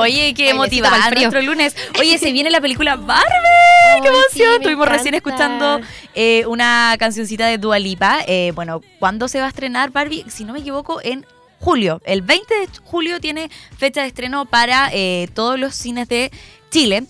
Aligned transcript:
Oye, 0.00 0.34
qué 0.34 0.54
motivada 0.54 1.10
nuestro 1.10 1.42
lunes. 1.42 1.76
Oye, 1.98 2.18
se 2.18 2.32
viene 2.32 2.50
la 2.50 2.60
película 2.60 2.96
Barbie. 2.96 3.22
¡Qué 4.02 4.08
emoción! 4.08 4.54
Estuvimos 4.56 4.88
recién 4.88 5.14
escuchando 5.14 5.80
eh, 6.14 6.44
una 6.46 6.96
cancioncita 6.98 7.46
de 7.46 7.58
Dua 7.58 7.78
Lipa. 7.78 8.20
Eh, 8.26 8.52
bueno, 8.54 8.80
¿cuándo 8.98 9.28
se 9.28 9.40
va 9.40 9.46
a 9.46 9.48
estrenar 9.48 9.90
Barbie? 9.90 10.24
Si 10.28 10.44
no 10.44 10.52
me 10.52 10.60
equivoco, 10.60 11.00
en 11.02 11.26
julio. 11.60 12.00
El 12.04 12.22
20 12.22 12.54
de 12.54 12.68
julio 12.84 13.20
tiene 13.20 13.50
fecha 13.76 14.02
de 14.02 14.08
estreno 14.08 14.46
para 14.46 14.90
eh, 14.92 15.28
todos 15.34 15.58
los 15.58 15.74
cines 15.74 16.08
de 16.08 16.30
Chile. 16.70 17.04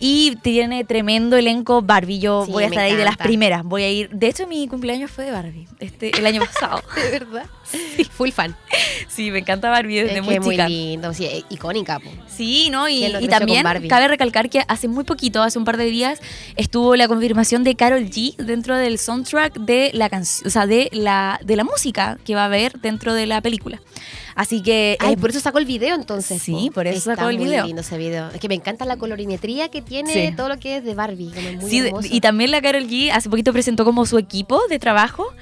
Y 0.00 0.36
tiene 0.42 0.84
tremendo 0.84 1.36
elenco 1.36 1.80
Barbie. 1.80 2.18
Yo 2.18 2.46
voy 2.46 2.64
a 2.64 2.66
estar 2.66 2.84
ahí 2.84 2.96
de 2.96 3.04
las 3.04 3.16
primeras. 3.16 3.62
Voy 3.64 3.82
a 3.84 3.90
ir. 3.90 4.10
De 4.10 4.26
hecho, 4.26 4.46
mi 4.46 4.66
cumpleaños 4.66 5.10
fue 5.10 5.24
de 5.24 5.30
Barbie. 5.30 5.68
Este, 5.78 6.10
el 6.18 6.26
año 6.26 6.44
pasado. 6.44 6.82
¿De 6.94 7.10
verdad? 7.10 7.46
Sí. 7.94 8.04
Full 8.04 8.30
fan. 8.30 8.56
Sí, 9.08 9.30
me 9.30 9.38
encanta 9.38 9.70
Barbie 9.70 10.02
desde 10.02 10.20
muy 10.20 10.34
chica. 10.34 10.64
muy 10.64 10.74
lindo, 10.74 11.12
sí, 11.14 11.44
icónica. 11.48 12.00
Sí, 12.28 12.68
¿no? 12.70 12.88
Y, 12.88 13.28
también 13.28 13.64
cabe 13.88 14.08
recalcar 14.08 14.50
que 14.50 14.64
hace 14.66 14.88
muy 14.88 15.04
poquito, 15.04 15.42
hace 15.42 15.58
un 15.58 15.64
par 15.64 15.76
de 15.76 15.84
días, 15.84 16.20
estuvo 16.56 16.96
la 16.96 17.06
confirmación 17.06 17.62
de 17.62 17.76
Carol 17.76 18.04
G 18.04 18.36
dentro 18.36 18.76
del 18.76 18.98
soundtrack 18.98 19.58
de 19.58 19.90
la 19.94 20.08
canción, 20.08 20.48
o 20.48 20.50
sea, 20.50 20.66
de 20.66 20.88
la, 20.92 21.40
de 21.44 21.56
la 21.56 21.64
música 21.64 22.18
que 22.24 22.34
va 22.34 22.42
a 22.42 22.46
haber 22.46 22.80
dentro 22.80 23.14
de 23.14 23.26
la 23.26 23.40
película. 23.40 23.80
Así 24.34 24.62
que. 24.62 24.96
Ay, 25.00 25.16
por 25.16 25.30
eso 25.30 25.40
sacó 25.40 25.58
el 25.58 25.64
video 25.64 25.94
entonces. 25.94 26.42
Sí, 26.42 26.70
por 26.74 26.86
eso 26.86 27.00
sacó 27.00 27.28
el 27.28 27.38
video. 27.38 27.66
lindo 27.66 27.82
ese 27.82 27.96
video. 27.98 28.30
Es 28.30 28.40
que 28.40 28.48
me 28.48 28.54
encanta 28.54 28.84
la 28.84 28.96
colorimetría 28.96 29.68
que 29.68 29.82
tiene 29.82 30.32
todo 30.36 30.48
lo 30.48 30.58
que 30.58 30.78
es 30.78 30.84
de 30.84 30.94
Barbie. 30.94 31.32
sí, 31.68 31.82
y 32.10 32.20
también 32.20 32.50
la 32.50 32.60
Carol 32.60 32.86
G 32.88 33.10
hace 33.12 33.30
poquito 33.30 33.52
presentó 33.52 33.84
como 33.84 34.06
su 34.06 34.18
equipo 34.18 34.60
de 34.68 34.78
trabajo. 34.78 35.32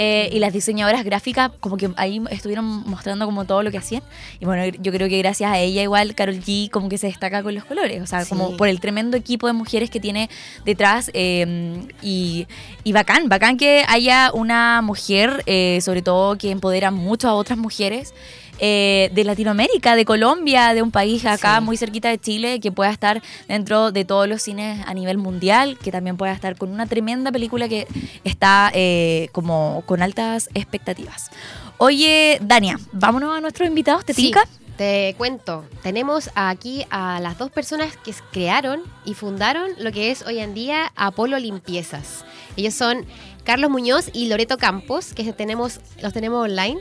Eh, 0.00 0.30
y 0.32 0.38
las 0.38 0.52
diseñadoras 0.52 1.04
gráficas 1.04 1.50
como 1.58 1.76
que 1.76 1.90
ahí 1.96 2.22
estuvieron 2.30 2.64
mostrando 2.88 3.26
como 3.26 3.44
todo 3.44 3.64
lo 3.64 3.72
que 3.72 3.78
hacían. 3.78 4.02
Y 4.38 4.44
bueno, 4.44 4.64
yo 4.80 4.92
creo 4.92 5.08
que 5.08 5.18
gracias 5.18 5.50
a 5.50 5.58
ella 5.58 5.82
igual 5.82 6.14
Carol 6.14 6.36
G 6.36 6.70
como 6.70 6.88
que 6.88 6.98
se 6.98 7.08
destaca 7.08 7.42
con 7.42 7.52
los 7.52 7.64
colores, 7.64 8.00
o 8.00 8.06
sea, 8.06 8.24
como 8.24 8.56
por 8.56 8.68
el 8.68 8.78
tremendo 8.78 9.16
equipo 9.16 9.48
de 9.48 9.54
mujeres 9.54 9.90
que 9.90 9.98
tiene 9.98 10.30
detrás. 10.64 11.10
Em, 11.14 11.88
y, 12.00 12.46
y, 12.84 12.92
bacán, 12.92 13.28
bacán 13.28 13.56
que 13.56 13.84
haya 13.88 14.30
una 14.32 14.82
mujer, 14.82 15.42
eh, 15.46 15.80
sobre 15.82 16.00
todo 16.00 16.38
que 16.38 16.52
empodera 16.52 16.92
mucho 16.92 17.28
a 17.28 17.34
otras 17.34 17.58
mujeres. 17.58 18.14
Eh, 18.60 19.10
de 19.12 19.24
Latinoamérica, 19.24 19.94
de 19.94 20.04
Colombia, 20.04 20.74
de 20.74 20.82
un 20.82 20.90
país 20.90 21.24
acá 21.24 21.60
muy 21.60 21.76
cerquita 21.76 22.08
de 22.08 22.18
Chile, 22.18 22.58
que 22.58 22.72
pueda 22.72 22.90
estar 22.90 23.22
dentro 23.46 23.92
de 23.92 24.04
todos 24.04 24.28
los 24.28 24.42
cines 24.42 24.84
a 24.86 24.94
nivel 24.94 25.16
mundial, 25.16 25.78
que 25.78 25.92
también 25.92 26.16
pueda 26.16 26.32
estar 26.32 26.56
con 26.56 26.70
una 26.70 26.86
tremenda 26.86 27.30
película 27.30 27.68
que 27.68 27.86
está 28.24 28.70
eh, 28.74 29.28
como 29.32 29.84
con 29.86 30.02
altas 30.02 30.50
expectativas. 30.54 31.30
Oye, 31.76 32.38
Dania, 32.42 32.80
vámonos 32.92 33.36
a 33.36 33.40
nuestros 33.40 33.68
invitados, 33.68 34.04
¿te 34.04 34.14
sí. 34.14 34.32
Te 34.76 35.16
cuento, 35.18 35.64
tenemos 35.82 36.30
aquí 36.36 36.84
a 36.90 37.18
las 37.18 37.36
dos 37.36 37.50
personas 37.50 37.96
que 37.96 38.14
crearon 38.30 38.80
y 39.04 39.14
fundaron 39.14 39.70
lo 39.78 39.90
que 39.90 40.12
es 40.12 40.22
hoy 40.22 40.38
en 40.38 40.54
día 40.54 40.92
Apolo 40.94 41.36
Limpiezas. 41.36 42.24
Ellos 42.56 42.74
son 42.74 43.04
Carlos 43.42 43.70
Muñoz 43.70 44.10
y 44.12 44.28
Loreto 44.28 44.56
Campos, 44.56 45.14
que 45.14 45.32
tenemos, 45.32 45.80
los 46.00 46.12
tenemos 46.12 46.44
online. 46.44 46.78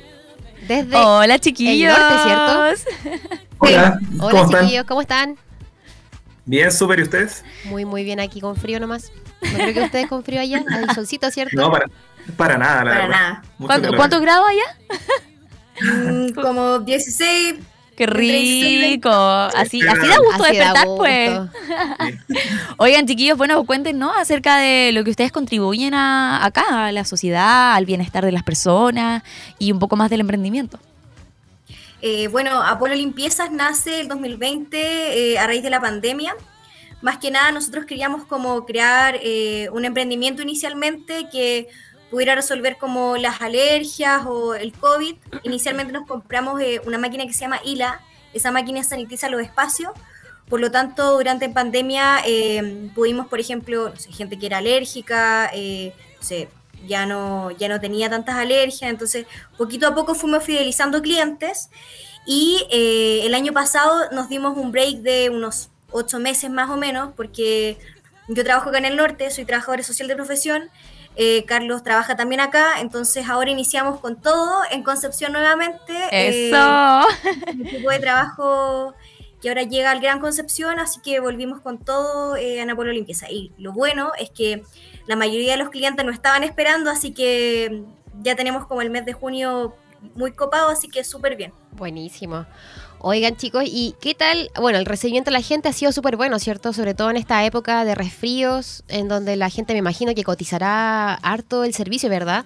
Desde 0.67 0.95
Hola, 0.95 1.39
chiquillos. 1.39 1.93
¿cierto? 1.93 3.39
Hola, 3.59 3.99
Hola, 4.19 4.47
chiquillos, 4.47 4.85
¿cómo 4.85 5.01
están? 5.01 5.37
Bien, 6.45 6.71
súper, 6.71 6.99
¿y 6.99 7.03
ustedes? 7.03 7.43
Muy, 7.65 7.83
muy 7.83 8.03
bien 8.03 8.19
aquí 8.19 8.39
con 8.39 8.55
frío 8.55 8.79
nomás. 8.79 9.11
No 9.41 9.57
creo 9.57 9.73
que 9.73 9.83
ustedes 9.83 10.07
con 10.07 10.23
frío 10.23 10.39
allá, 10.39 10.63
hay 10.69 10.95
solcito, 10.95 11.29
¿cierto? 11.29 11.55
No, 11.55 11.69
para, 11.71 11.87
para 12.37 12.57
nada, 12.57 12.83
la 12.85 12.91
para 12.91 13.07
nada. 13.07 13.43
¿Cuántos 13.95 14.21
grados 14.21 14.47
allá? 14.47 14.77
Mm, 15.79 16.29
como 16.33 16.79
16, 16.79 17.55
Qué 17.97 18.05
rico. 18.05 19.09
Así, 19.09 19.81
así 19.81 20.07
da 20.07 20.19
gusto 20.19 20.43
despertar, 20.43 20.85
pues. 20.97 21.31
Oigan, 22.77 23.07
chiquillos, 23.07 23.39
bueno, 23.39 23.65
cuéntenos 23.65 24.11
acerca 24.15 24.57
de 24.59 24.91
lo 24.91 25.03
que 25.03 25.09
ustedes 25.09 25.31
contribuyen 25.31 25.95
a, 25.95 26.45
acá, 26.45 26.85
a 26.85 26.91
la 26.91 27.05
sociedad, 27.05 27.73
al 27.73 27.87
bienestar 27.87 28.23
de 28.23 28.31
las 28.31 28.43
personas 28.43 29.23
y 29.57 29.71
un 29.71 29.79
poco 29.79 29.95
más 29.95 30.11
del 30.11 30.19
emprendimiento. 30.19 30.77
Eh, 32.03 32.27
bueno, 32.27 32.61
Apolo 32.61 32.93
Limpiezas 32.93 33.51
nace 33.51 34.01
el 34.01 34.07
2020 34.07 35.31
eh, 35.31 35.39
a 35.39 35.47
raíz 35.47 35.63
de 35.63 35.71
la 35.71 35.81
pandemia. 35.81 36.35
Más 37.01 37.17
que 37.17 37.31
nada, 37.31 37.51
nosotros 37.51 37.85
queríamos 37.85 38.25
como 38.25 38.63
crear 38.67 39.19
eh, 39.23 39.69
un 39.71 39.85
emprendimiento 39.85 40.43
inicialmente 40.43 41.29
que 41.31 41.67
pudiera 42.09 42.35
resolver 42.35 42.77
como 42.77 43.17
las 43.17 43.41
alergias 43.41 44.25
o 44.25 44.55
el 44.55 44.73
COVID. 44.73 45.15
Inicialmente 45.43 45.93
nos 45.93 46.07
compramos 46.07 46.61
eh, 46.61 46.81
una 46.85 46.97
máquina 46.97 47.25
que 47.25 47.33
se 47.33 47.41
llama 47.41 47.59
ILA, 47.63 48.01
esa 48.33 48.51
máquina 48.51 48.83
sanitiza 48.83 49.29
los 49.29 49.41
espacios, 49.41 49.91
por 50.47 50.59
lo 50.59 50.71
tanto 50.71 51.17
durante 51.17 51.49
pandemia 51.49 52.19
eh, 52.25 52.89
pudimos, 52.95 53.27
por 53.27 53.39
ejemplo, 53.39 53.89
no 53.89 53.95
sé, 53.95 54.11
gente 54.11 54.39
que 54.39 54.45
era 54.45 54.59
alérgica, 54.59 55.49
eh, 55.53 55.93
ya 56.87 57.05
no, 57.05 57.51
ya 57.51 57.67
no 57.69 57.79
tenía 57.79 58.09
tantas 58.09 58.35
alergias, 58.35 58.89
entonces 58.91 59.25
poquito 59.57 59.87
a 59.87 59.95
poco 59.95 60.13
fuimos 60.13 60.43
fidelizando 60.43 61.01
clientes 61.01 61.69
y 62.25 62.65
el 62.69 63.33
año 63.33 63.53
pasado 63.53 64.11
nos 64.11 64.29
dimos 64.29 64.57
un 64.57 64.71
break 64.71 64.97
de 64.97 65.29
unos 65.29 65.69
ocho 65.91 66.19
meses 66.19 66.49
más 66.49 66.69
o 66.69 66.77
menos, 66.77 67.13
porque 67.15 67.77
yo 68.27 68.43
trabajo 68.43 68.69
acá 68.69 68.77
en 68.77 68.85
el 68.85 68.95
norte, 68.95 69.31
soy 69.31 69.45
trabajadora 69.45 69.83
social 69.83 70.07
de 70.07 70.15
profesión, 70.15 70.69
eh, 71.19 71.45
Carlos 71.45 71.81
trabaja 71.81 72.15
también 72.15 72.41
acá, 72.41 72.79
entonces 72.79 73.27
ahora 73.27 73.49
iniciamos 73.49 73.99
con 73.99 74.21
todo 74.21 74.61
en 74.69 74.83
Concepción 74.83 75.33
nuevamente. 75.33 75.93
Eso. 76.11 76.55
Eh, 76.55 77.53
un 77.53 77.65
equipo 77.65 77.89
de 77.89 77.97
trabajo 77.97 78.93
que 79.41 79.49
ahora 79.49 79.63
llega 79.63 79.89
al 79.89 79.99
Gran 79.99 80.19
Concepción, 80.19 80.77
así 80.77 81.01
que 81.01 81.19
volvimos 81.19 81.59
con 81.61 81.79
todo 81.79 82.35
eh, 82.35 82.61
a 82.61 82.65
Napolo 82.65 82.91
Limpieza. 82.91 83.31
Y 83.31 83.51
lo 83.57 83.71
bueno 83.71 84.11
es 84.19 84.29
que 84.29 84.63
la 85.07 85.15
mayoría 85.15 85.53
de 85.53 85.57
los 85.57 85.69
clientes 85.69 86.05
no 86.05 86.11
estaban 86.11 86.43
esperando, 86.43 86.91
así 86.91 87.15
que 87.15 87.83
ya 88.21 88.35
tenemos 88.35 88.67
como 88.67 88.83
el 88.83 88.91
mes 88.91 89.03
de 89.05 89.13
junio 89.13 89.75
muy 90.13 90.33
copado, 90.33 90.69
así 90.69 90.87
que 90.87 91.03
súper 91.03 91.35
bien. 91.35 91.51
Buenísimo. 91.71 92.45
Oigan 92.99 93.35
chicos, 93.37 93.63
¿y 93.65 93.95
qué 94.01 94.15
tal? 94.15 94.49
Bueno, 94.59 94.79
el 94.79 94.85
recibimiento 94.85 95.29
de 95.29 95.33
la 95.33 95.41
gente 95.41 95.69
ha 95.69 95.73
sido 95.73 95.91
súper 95.91 96.17
bueno, 96.17 96.39
¿cierto? 96.39 96.73
Sobre 96.73 96.95
todo 96.95 97.11
en 97.11 97.17
esta 97.17 97.45
época 97.45 97.85
de 97.85 97.93
resfríos, 97.93 98.83
en 98.87 99.07
donde 99.07 99.35
la 99.35 99.49
gente 99.49 99.73
me 99.73 99.79
imagino 99.79 100.15
que 100.15 100.23
cotizará 100.23 101.13
harto 101.13 101.63
el 101.63 101.75
servicio, 101.75 102.09
¿verdad? 102.09 102.45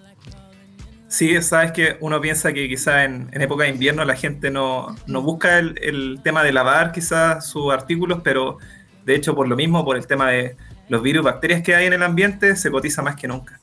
Sí, 1.07 1.41
sabes 1.41 1.71
que 1.71 1.97
uno 2.01 2.19
piensa 2.19 2.51
que 2.51 2.67
quizá 2.67 3.05
en, 3.05 3.29
época 3.33 3.63
de 3.63 3.69
invierno 3.69 4.03
la 4.03 4.15
gente 4.15 4.51
no, 4.51 4.95
busca 5.07 5.59
el, 5.59 6.19
tema 6.23 6.43
de 6.43 6.51
lavar 6.51 6.91
quizás 6.91 7.45
sus 7.47 7.71
artículos, 7.71 8.19
pero 8.23 8.57
de 9.05 9.15
hecho 9.15 9.35
por 9.35 9.47
lo 9.47 9.55
mismo, 9.55 9.85
por 9.85 9.95
el 9.95 10.05
tema 10.05 10.31
de 10.31 10.57
los 10.89 11.01
virus 11.01 11.21
y 11.21 11.25
bacterias 11.25 11.61
que 11.63 11.75
hay 11.75 11.85
en 11.87 11.93
el 11.93 12.03
ambiente, 12.03 12.57
se 12.57 12.71
cotiza 12.71 13.01
más 13.01 13.15
que 13.15 13.27
nunca. 13.27 13.59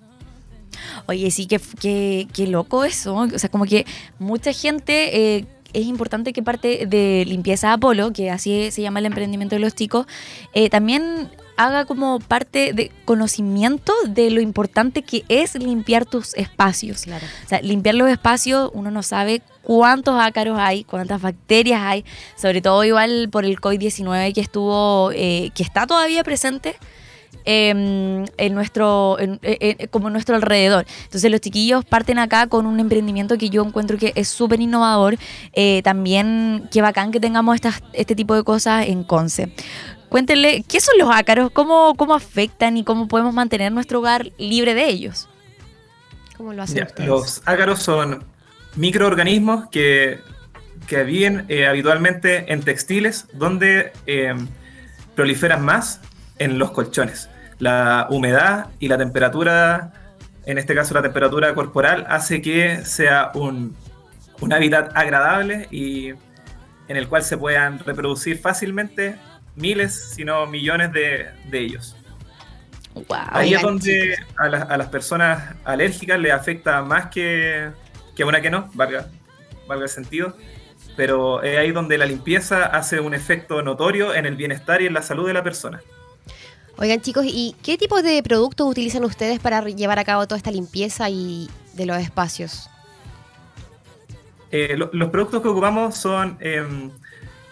Oye, 1.07 1.31
sí, 1.31 1.47
qué 1.47 1.59
que, 2.33 2.47
loco 2.47 2.85
eso. 2.85 3.15
O 3.15 3.39
sea, 3.39 3.51
como 3.51 3.65
que 3.65 3.87
mucha 4.19 4.53
gente... 4.53 5.37
Eh, 5.37 5.47
es 5.73 5.87
importante 5.87 6.33
que 6.33 6.43
parte 6.43 6.87
de 6.87 7.25
Limpieza 7.27 7.73
Apolo, 7.73 8.13
que 8.13 8.31
así 8.31 8.71
se 8.71 8.83
llama 8.83 9.01
el 9.01 9.07
emprendimiento 9.07 9.57
de 9.57 9.61
los 9.61 9.75
chicos, 9.75 10.07
eh, 10.55 10.71
también 10.71 11.31
haga 11.57 11.85
como 11.85 12.21
parte 12.21 12.73
de 12.73 12.93
conocimiento 13.05 13.93
de 14.07 14.31
lo 14.31 14.41
importante 14.41 15.03
que 15.03 15.25
es 15.29 15.57
limpiar 15.57 16.07
tus 16.07 16.35
espacios. 16.35 17.03
Claro. 17.03 17.27
O 17.45 17.49
sea, 17.49 17.61
limpiar 17.63 17.97
los 17.97 18.09
espacios, 18.09 18.71
uno 18.75 18.93
no 18.93 19.03
sabe 19.03 19.43
cuántos 19.63 20.21
ácaros 20.21 20.57
hay, 20.59 20.85
cuántas 20.85 21.21
bacterias 21.21 21.83
hay, 21.83 22.05
sobre 22.37 22.63
todo 22.63 22.85
igual 22.85 23.29
por 23.31 23.45
el 23.45 23.61
COVID-19 23.61 24.33
que 24.33 24.41
estuvo, 24.41 25.11
eh, 25.13 25.51
que 25.55 25.65
está 25.65 25.87
todavía 25.87 26.23
presente 26.23 26.77
Em, 27.51 28.27
en 28.37 28.55
nuestro, 28.55 29.17
como 29.91 30.11
nuestro 30.11 30.37
alrededor. 30.37 30.85
Entonces 31.05 31.31
los 31.31 31.41
chiquillos 31.41 31.83
parten 31.83 32.19
acá 32.19 32.47
con 32.47 32.67
un 32.67 32.79
emprendimiento 32.79 33.39
que 33.39 33.49
yo 33.49 33.65
encuentro 33.65 33.97
que 33.97 34.13
es 34.17 34.29
súper 34.29 34.61
innovador. 34.61 35.17
Eh, 35.55 35.81
también 35.83 36.69
qué 36.71 36.83
bacán 36.83 37.11
que 37.11 37.21
tengamos 37.21 37.55
estas, 37.55 37.83
este 37.95 38.15
tipo 38.15 38.35
de 38.35 38.45
cosas 38.45 38.87
en 38.87 39.03
Conce. 39.03 39.51
Cuéntenle, 40.11 40.63
¿qué 40.69 40.79
son 40.81 40.99
los 40.99 41.09
ácaros? 41.11 41.51
¿Cómo, 41.51 41.95
¿Cómo 41.97 42.15
afectan 42.15 42.77
y 42.77 42.85
cómo 42.85 43.09
podemos 43.09 43.33
mantener 43.33 43.73
nuestro 43.73 44.01
hogar 44.01 44.31
libre 44.37 44.75
de 44.75 44.87
ellos? 44.87 45.27
¿Cómo 46.37 46.53
lo 46.53 46.63
hacen 46.63 46.87
Los 46.99 47.41
ácaros 47.47 47.79
son 47.79 48.25
microorganismos 48.77 49.71
que, 49.71 50.21
que 50.87 51.03
viven 51.03 51.47
eh, 51.49 51.67
habitualmente 51.67 52.53
en 52.53 52.63
textiles 52.63 53.27
donde 53.33 53.93
eh, 54.07 54.35
proliferan 55.15 55.65
más 55.65 56.03
en 56.39 56.59
los 56.59 56.71
colchones 56.71 57.29
la 57.59 58.07
humedad 58.11 58.69
y 58.79 58.89
la 58.89 58.99
temperatura, 58.99 59.93
en 60.47 60.59
este 60.59 60.75
caso 60.75 60.95
la 60.95 61.03
temperatura 61.03 61.55
corporal, 61.55 62.07
hace 62.09 62.41
que 62.41 62.85
sea 62.85 63.31
un, 63.35 63.77
hábitat 64.53 64.97
agradable 64.97 65.67
y 65.71 66.11
en 66.11 66.97
el 66.97 67.09
cual 67.09 67.23
se 67.23 67.37
puedan 67.37 67.81
reproducir 67.81 68.39
fácilmente 68.39 69.17
miles, 69.57 70.13
si 70.15 70.25
no 70.25 70.47
millones 70.47 70.93
de, 70.93 71.31
ellos. 71.53 71.97
Ahí 73.31 73.55
es 73.55 73.63
donde 73.63 74.17
a, 74.37 74.77
las 74.77 74.89
personas 74.89 75.55
alérgicas 75.65 76.19
le 76.19 76.33
afecta 76.33 76.83
más 76.83 77.07
que, 77.07 77.71
que 78.15 78.23
a 78.23 78.27
una 78.27 78.41
que 78.41 78.51
no, 78.51 78.71
valga, 78.75 79.09
valga 79.67 79.85
el 79.85 79.91
sentido. 79.91 80.37
pero 80.97 81.43
es 81.43 81.59
ahí 81.59 81.73
donde 81.73 81.99
la 81.99 82.07
limpieza 82.07 82.67
hace 82.67 83.01
un 83.01 83.15
efecto 83.15 83.63
notorio 83.63 84.15
en 84.15 84.25
el 84.27 84.37
bienestar 84.37 84.83
y 84.83 84.87
en 84.87 84.95
la 84.95 85.03
salud 85.03 85.27
de 85.27 85.35
la 85.35 85.43
persona. 85.43 85.81
Oigan 86.81 87.01
chicos, 87.01 87.25
¿y 87.27 87.57
qué 87.63 87.77
tipo 87.77 88.03
de 88.03 88.23
productos 88.23 88.71
utilizan 88.71 89.05
ustedes 89.05 89.41
para 89.41 89.63
llevar 89.65 89.99
a 89.99 90.05
cabo 90.05 90.27
toda 90.29 90.37
esta 90.37 90.53
limpieza 90.53 91.11
y 91.11 91.51
de 91.75 91.87
los 91.87 91.99
espacios? 91.99 92.71
Eh, 94.53 94.77
los 94.77 95.11
productos 95.11 95.43
que 95.43 95.49
ocupamos 95.49 95.97
son 95.97 96.39
em, 96.41 96.91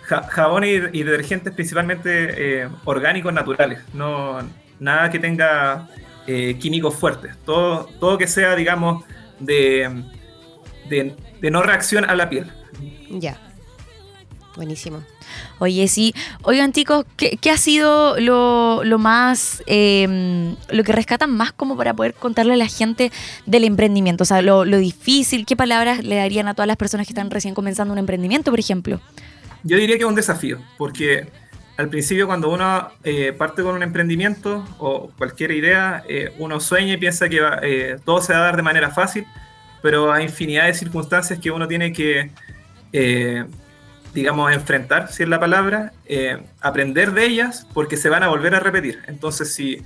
jabón 0.02 0.62
y, 0.62 0.78
detergentes 0.78 1.52
principalmente 1.52 2.62
eh, 2.62 2.69
orgánicos 2.84 3.32
naturales, 3.32 3.81
no 3.93 4.38
nada 4.78 5.11
que 5.11 5.19
tenga 5.19 5.88
eh, 6.28 6.56
químicos 6.61 6.94
fuertes, 6.94 7.37
todo, 7.44 7.88
todo 7.99 8.17
que 8.19 8.28
sea, 8.28 8.55
digamos, 8.55 9.05
de, 9.40 10.05
de 10.88 11.50
no 11.50 11.64
reacción 11.64 12.08
a 12.08 12.14
la 12.14 12.31
piel. 12.31 12.50
Ya. 13.11 13.40
Buenísimo. 14.56 15.03
Oye, 15.58 15.87
sí. 15.87 16.14
Oigan, 16.43 16.73
chicos, 16.73 17.05
¿qué, 17.17 17.50
ha 17.50 17.58
sido 17.58 18.19
lo, 18.19 18.99
más, 18.99 19.62
em, 19.67 20.56
lo 20.70 20.82
que 20.82 20.93
rescatan 20.93 21.31
más 21.31 21.53
como 21.53 21.76
para 21.76 21.93
poder 21.93 22.14
contarle 22.14 22.55
a 22.55 22.56
la 22.56 22.67
gente 22.67 23.12
del 23.44 23.64
emprendimiento? 23.64 24.23
O 24.23 24.25
sea, 24.25 24.41
lo, 24.41 24.64
difícil, 24.64 25.44
¿qué 25.44 25.56
palabras 25.56 26.03
le 26.03 26.17
darían 26.17 26.49
a 26.49 26.55
todas 26.55 26.67
las 26.67 26.79
personas 26.79 27.06
que 27.06 27.12
están 27.12 27.31
recién 27.31 27.55
comenzando 27.55 27.93
un 27.93 27.99
emprendimiento, 27.99 28.50
por 28.50 28.58
ejemplo? 28.58 28.99
Yo 29.62 29.76
diría 29.76 29.97
que 29.97 30.05
es 30.05 30.08
un 30.08 30.14
desafío, 30.14 30.59
porque 30.79 31.29
al 31.76 31.91
principio 31.91 32.26
cuando 32.26 32.49
uno 32.49 32.88
eh, 33.05 33.35
parte 33.37 33.62
con 33.62 33.75
un 33.75 33.82
emprendimiento 33.82 34.64
o 34.79 35.11
cualquier 35.19 35.50
idea, 35.50 36.02
eh, 36.09 36.32
uno 36.38 36.61
sueña 36.61 36.94
y 36.94 36.97
piensa 36.97 37.29
que 37.29 37.41
eh, 37.62 37.97
todo 38.06 38.23
se 38.23 38.32
va 38.32 38.38
a 38.38 38.43
dar 38.43 38.56
de 38.56 38.62
manera 38.62 38.91
fácil, 38.91 39.26
pero 39.82 40.11
hay 40.11 40.25
infinidad 40.25 40.67
de 40.67 40.73
circunstancias 40.73 41.38
que 41.38 41.50
uno 41.50 41.69
tiene 41.69 41.93
que 41.93 42.31
digamos, 44.16 44.50
enfrentar, 44.50 45.12
si 45.12 45.24
es 45.24 45.28
la 45.28 45.38
palabra, 45.38 45.92
eh, 46.06 46.42
aprender 46.62 47.12
de 47.12 47.26
ellas 47.26 47.66
porque 47.74 47.98
se 47.98 48.08
van 48.08 48.22
a 48.22 48.28
volver 48.28 48.54
a 48.54 48.60
repetir. 48.60 49.02
Entonces, 49.08 49.52
si, 49.52 49.82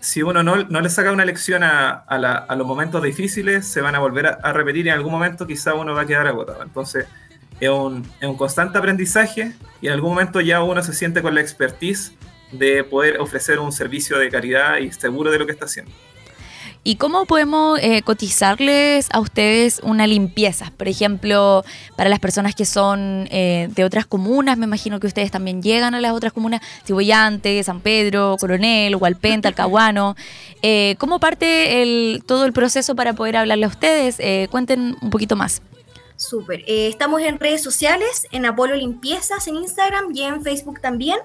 si 0.00 0.24
uno 0.24 0.42
no, 0.42 0.56
le 0.56 0.90
saca 0.90 1.12
una 1.12 1.24
lección 1.24 1.62
a, 1.62 2.04
los 2.56 2.66
momentos 2.66 3.00
difíciles, 3.00 3.64
se 3.64 3.80
van 3.80 3.94
a 3.94 4.00
volver 4.00 4.26
a, 4.42 4.52
repetir 4.52 4.86
y 4.86 4.88
en 4.88 4.96
algún 4.96 5.12
momento 5.12 5.46
quizá 5.46 5.74
uno 5.74 5.94
va 5.94 6.02
a 6.02 6.06
quedar 6.06 6.26
agotado. 6.26 6.64
Entonces, 6.64 7.06
es 7.60 7.70
un, 7.70 8.04
es 8.20 8.28
un 8.28 8.36
constante 8.36 8.76
aprendizaje 8.76 9.52
y 9.80 9.86
en 9.86 9.92
algún 9.92 10.10
momento 10.10 10.40
ya 10.40 10.60
uno 10.60 10.82
se 10.82 10.92
siente 10.92 11.22
con 11.22 11.36
la 11.36 11.40
expertise 11.40 12.12
de 12.50 12.82
poder 12.82 13.20
ofrecer 13.20 13.60
un 13.60 13.70
servicio 13.70 14.18
de 14.18 14.30
calidad 14.30 14.78
y 14.78 14.90
seguro 14.90 15.30
de 15.30 15.38
lo 15.38 15.46
que 15.46 15.52
está 15.52 15.66
haciendo. 15.66 15.92
¿Y 16.86 16.96
cómo 16.96 17.24
podemos 17.24 17.78
eh, 17.80 18.02
cotizarles 18.02 19.08
a 19.10 19.18
ustedes 19.18 19.80
una 19.82 20.06
limpieza? 20.06 20.70
Por 20.76 20.86
ejemplo, 20.86 21.64
para 21.96 22.10
las 22.10 22.18
personas 22.18 22.54
que 22.54 22.66
son 22.66 23.26
eh, 23.30 23.70
de 23.74 23.84
otras 23.84 24.04
comunas, 24.04 24.58
me 24.58 24.66
imagino 24.66 25.00
que 25.00 25.06
ustedes 25.06 25.30
también 25.30 25.62
llegan 25.62 25.94
a 25.94 26.00
las 26.02 26.12
otras 26.12 26.34
comunas, 26.34 26.60
Cibollante, 26.84 27.62
San 27.62 27.80
Pedro, 27.80 28.36
Coronel, 28.38 28.96
Hualpén, 28.96 29.40
Talcahuano. 29.40 30.14
Eh, 30.60 30.96
¿Cómo 30.98 31.20
parte 31.20 32.20
todo 32.26 32.44
el 32.44 32.52
proceso 32.52 32.94
para 32.94 33.14
poder 33.14 33.38
hablarle 33.38 33.64
a 33.64 33.68
ustedes? 33.68 34.18
cuenten 34.50 34.98
un 35.00 35.08
poquito 35.08 35.36
más. 35.36 35.62
Súper. 36.16 36.64
estamos 36.66 37.22
en 37.22 37.40
redes 37.40 37.62
sociales, 37.62 38.26
en 38.30 38.44
Apolo 38.44 38.76
Limpiezas, 38.76 39.48
en 39.48 39.56
Instagram 39.56 40.14
y 40.14 40.22
en 40.22 40.42
Facebook 40.42 40.82
también. 40.82 41.18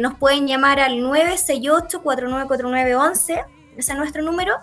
nos 0.00 0.14
pueden 0.14 0.48
llamar 0.48 0.80
al 0.80 1.02
968 1.02 2.00
494911 2.02 3.55
ese 3.76 3.92
es 3.92 3.98
nuestro 3.98 4.22
número. 4.22 4.54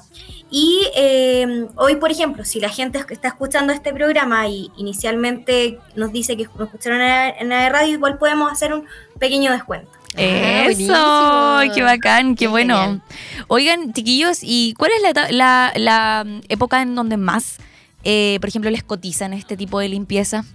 Y 0.49 0.87
eh, 0.95 1.67
hoy, 1.75 1.95
por 1.95 2.11
ejemplo, 2.11 2.45
si 2.45 2.59
la 2.59 2.69
gente 2.69 3.03
que 3.05 3.13
está 3.13 3.29
escuchando 3.29 3.73
este 3.73 3.93
programa 3.93 4.47
y 4.47 4.71
inicialmente 4.77 5.79
nos 5.95 6.11
dice 6.11 6.37
que 6.37 6.45
nos 6.57 6.67
escucharon 6.67 7.01
en 7.01 7.49
la, 7.49 7.69
radio, 7.69 7.93
igual 7.93 8.17
podemos 8.17 8.51
hacer 8.51 8.73
un 8.73 8.85
pequeño 9.19 9.51
descuento. 9.51 9.89
Ah, 10.15 10.67
Eso, 10.69 11.73
qué 11.73 11.81
bacán, 11.81 12.35
qué, 12.35 12.47
bueno. 12.47 13.01
Oigan, 13.47 13.93
chiquillos, 13.93 14.39
¿y 14.41 14.75
cuál 14.77 14.91
es 14.91 15.31
la, 15.31 16.25
época 16.49 16.81
en 16.81 16.95
donde 16.95 17.17
más, 17.17 17.57
eh, 18.03 18.37
por 18.39 18.49
ejemplo, 18.49 18.69
les 18.69 18.83
cotizan 18.83 19.33
este 19.33 19.57
tipo 19.57 19.79
de 19.79 19.89
limpieza? 19.89 20.45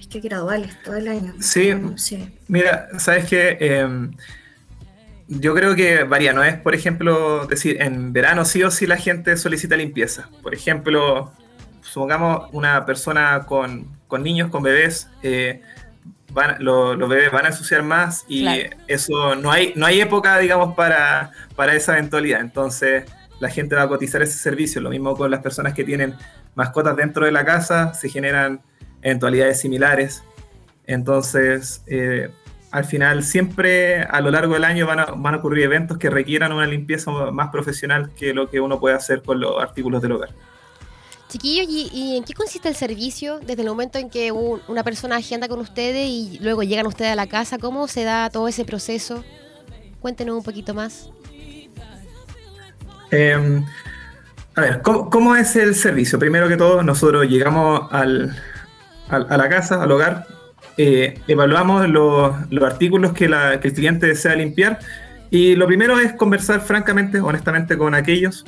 Es 0.00 0.06
que 0.06 0.20
graduales, 0.20 0.70
todo 0.82 0.96
el 0.96 1.08
año. 1.08 1.34
Sí, 1.40 1.72
sí. 1.96 2.26
mira, 2.46 2.88
sabes 2.98 3.26
que 3.26 3.58
em, 3.60 4.12
yo 5.28 5.54
creo 5.54 5.74
que 5.74 6.04
varía, 6.04 6.32
no 6.32 6.42
es, 6.42 6.56
por 6.56 6.74
ejemplo, 6.74 7.46
decir, 7.46 7.80
en 7.82 8.12
verano 8.12 8.44
sí 8.44 8.62
o 8.62 8.70
sí 8.70 8.86
la 8.86 8.96
gente 8.96 9.36
solicita 9.36 9.76
limpieza. 9.76 10.28
Por 10.42 10.54
ejemplo, 10.54 11.32
supongamos 11.82 12.48
una 12.52 12.86
persona 12.86 13.44
con, 13.46 13.86
niños, 14.20 14.50
con 14.50 14.62
bebés, 14.62 15.08
eh, 15.22 15.60
los 16.58 17.08
bebés 17.08 17.30
van 17.30 17.44
a 17.44 17.48
ensuciar 17.48 17.82
más 17.82 18.24
y 18.28 18.46
eso 18.86 19.34
no 19.34 19.50
hay, 19.50 19.72
no 19.76 19.86
hay 19.86 20.00
época, 20.00 20.38
digamos, 20.38 20.74
para, 20.74 21.32
para 21.56 21.74
esa 21.74 21.92
eventualidad. 21.92 22.40
Entonces, 22.40 23.04
la 23.40 23.50
gente 23.50 23.76
va 23.76 23.82
a 23.82 23.88
cotizar 23.88 24.22
ese 24.22 24.38
servicio. 24.38 24.80
Lo 24.80 24.90
mismo 24.90 25.16
con 25.16 25.30
las 25.30 25.40
personas 25.40 25.74
que 25.74 25.84
tienen 25.84 26.14
mascotas 26.54 26.96
dentro 26.96 27.26
de 27.26 27.32
la 27.32 27.44
casa, 27.44 27.92
se 27.94 28.08
generan 28.08 28.60
eventualidades 29.02 29.60
similares. 29.60 30.22
Entonces, 30.86 31.82
eh, 31.86 32.30
al 32.70 32.84
final 32.84 33.22
siempre 33.22 34.02
a 34.02 34.20
lo 34.20 34.30
largo 34.30 34.54
del 34.54 34.64
año 34.64 34.86
van 34.86 35.00
a, 35.00 35.04
van 35.06 35.34
a 35.34 35.38
ocurrir 35.38 35.64
eventos 35.64 35.98
que 35.98 36.10
requieran 36.10 36.52
una 36.52 36.66
limpieza 36.66 37.10
más 37.10 37.50
profesional 37.50 38.10
que 38.14 38.34
lo 38.34 38.50
que 38.50 38.60
uno 38.60 38.78
puede 38.78 38.94
hacer 38.94 39.22
con 39.22 39.40
los 39.40 39.60
artículos 39.60 40.02
del 40.02 40.12
hogar. 40.12 40.30
Chiquillos, 41.28 41.66
¿y, 41.68 42.16
en 42.16 42.24
qué 42.24 42.32
consiste 42.32 42.68
el 42.68 42.74
servicio 42.74 43.38
desde 43.40 43.60
el 43.60 43.68
momento 43.68 43.98
en 43.98 44.08
que 44.08 44.32
una 44.32 44.82
persona 44.82 45.16
agenda 45.16 45.46
con 45.46 45.60
ustedes 45.60 46.08
y 46.08 46.38
luego 46.40 46.62
llegan 46.62 46.86
ustedes 46.86 47.12
a 47.12 47.16
la 47.16 47.26
casa? 47.26 47.58
¿Cómo 47.58 47.86
se 47.86 48.04
da 48.04 48.30
todo 48.30 48.48
ese 48.48 48.64
proceso? 48.64 49.24
Cuéntenos 50.00 50.36
un 50.36 50.42
poquito 50.42 50.72
más. 50.72 51.10
Em, 53.10 53.64
a 54.54 54.60
ver, 54.60 54.82
¿cómo, 54.82 55.36
es 55.36 55.54
el 55.56 55.74
servicio? 55.74 56.18
Primero 56.18 56.48
que 56.48 56.56
todo, 56.56 56.82
nosotros 56.82 57.26
llegamos 57.26 57.92
al, 57.92 58.34
a 59.08 59.36
la 59.36 59.48
casa, 59.50 59.82
al 59.82 59.92
hogar, 59.92 60.26
eh, 60.80 61.18
evaluamos 61.26 61.88
los, 61.88 62.32
artículos 62.62 63.12
que, 63.12 63.24
el 63.24 63.72
cliente 63.72 64.06
desea 64.06 64.36
limpiar 64.36 64.78
y 65.28 65.56
lo 65.56 65.66
primero 65.66 65.98
es 65.98 66.12
conversar 66.12 66.60
francamente, 66.60 67.18
honestamente 67.18 67.76
con 67.76 67.96
aquellos 67.96 68.46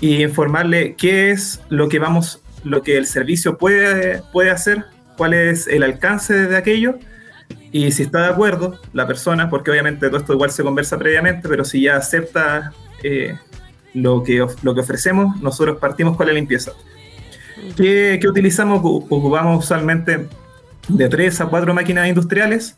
y 0.00 0.22
informarle 0.22 0.94
qué 0.96 1.30
es 1.32 1.60
lo 1.68 1.90
que 1.90 1.98
vamos, 1.98 2.40
lo 2.64 2.82
que 2.82 2.96
el 2.96 3.04
servicio 3.04 3.58
puede, 3.58 4.22
puede 4.32 4.50
hacer, 4.50 4.86
cuál 5.18 5.34
es 5.34 5.66
el 5.66 5.82
alcance 5.82 6.32
de 6.32 6.56
aquello 6.56 6.98
y 7.72 7.92
si 7.92 8.04
está 8.04 8.22
de 8.22 8.28
acuerdo 8.28 8.80
la 8.94 9.06
persona, 9.06 9.50
porque 9.50 9.70
obviamente 9.70 10.08
todo 10.08 10.16
esto 10.16 10.32
igual 10.32 10.50
se 10.50 10.62
conversa 10.62 10.98
previamente, 10.98 11.46
pero 11.46 11.62
si 11.66 11.82
ya 11.82 11.96
acepta 11.96 12.72
eh, 13.02 13.38
lo, 13.92 14.22
que, 14.22 14.46
lo 14.62 14.74
que 14.74 14.80
ofrecemos, 14.80 15.38
nosotros 15.42 15.76
partimos 15.78 16.16
con 16.16 16.26
la 16.26 16.32
limpieza. 16.32 16.72
¿Qué, 17.76 18.18
qué 18.18 18.28
utilizamos? 18.28 18.80
Ocupamos 18.82 19.62
usualmente 19.62 20.26
de 20.88 21.08
tres 21.08 21.40
a 21.40 21.46
cuatro 21.46 21.74
máquinas 21.74 22.08
industriales 22.08 22.76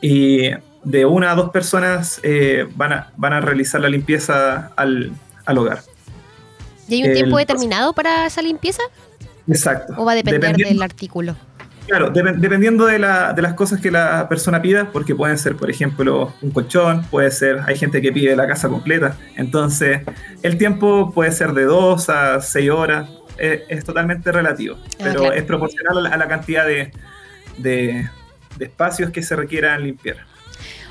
y 0.00 0.50
de 0.84 1.04
una 1.04 1.32
a 1.32 1.34
dos 1.34 1.50
personas 1.50 2.20
eh, 2.22 2.68
van, 2.76 2.92
a, 2.92 3.12
van 3.16 3.32
a 3.32 3.40
realizar 3.40 3.80
la 3.80 3.88
limpieza 3.88 4.70
al, 4.76 5.12
hogar. 5.46 5.80
¿Y 6.88 6.94
hay 6.94 7.08
un 7.08 7.14
tiempo 7.14 7.38
determinado 7.38 7.92
para 7.92 8.26
esa 8.26 8.40
limpieza? 8.42 8.82
Exacto. 9.48 9.94
¿O 9.96 10.04
va 10.04 10.12
a 10.12 10.14
depender 10.14 10.56
del 10.56 10.82
artículo? 10.82 11.34
Claro, 11.86 12.10
dependiendo 12.10 12.86
de, 12.86 12.98
las 12.98 13.54
cosas 13.54 13.80
que 13.80 13.92
la 13.92 14.28
persona 14.28 14.60
pida, 14.60 14.90
porque 14.90 15.14
pueden 15.14 15.38
ser, 15.38 15.56
por 15.56 15.70
ejemplo, 15.70 16.32
un 16.42 16.50
colchón, 16.50 17.04
puede 17.04 17.30
ser, 17.30 17.60
hay 17.64 17.76
gente 17.76 18.02
que 18.02 18.12
pide 18.12 18.34
la 18.34 18.48
casa 18.48 18.68
completa, 18.68 19.16
entonces 19.36 20.00
el 20.42 20.58
tiempo 20.58 21.12
puede 21.12 21.30
ser 21.30 21.52
de 21.52 21.64
dos 21.64 22.08
a 22.08 22.40
seis 22.40 22.70
horas, 22.70 23.08
es, 23.38 23.84
totalmente 23.84 24.32
relativo, 24.32 24.78
ah, 24.82 24.94
pero 24.98 25.32
es 25.32 25.44
proporcional 25.44 26.06
a 26.06 26.16
la 26.16 26.26
cantidad 26.26 26.66
de, 26.66 26.90
de, 27.58 28.08
espacios 28.58 29.10
que 29.10 29.22
se 29.22 29.36
requieran 29.36 29.82
limpiar. 29.82 30.18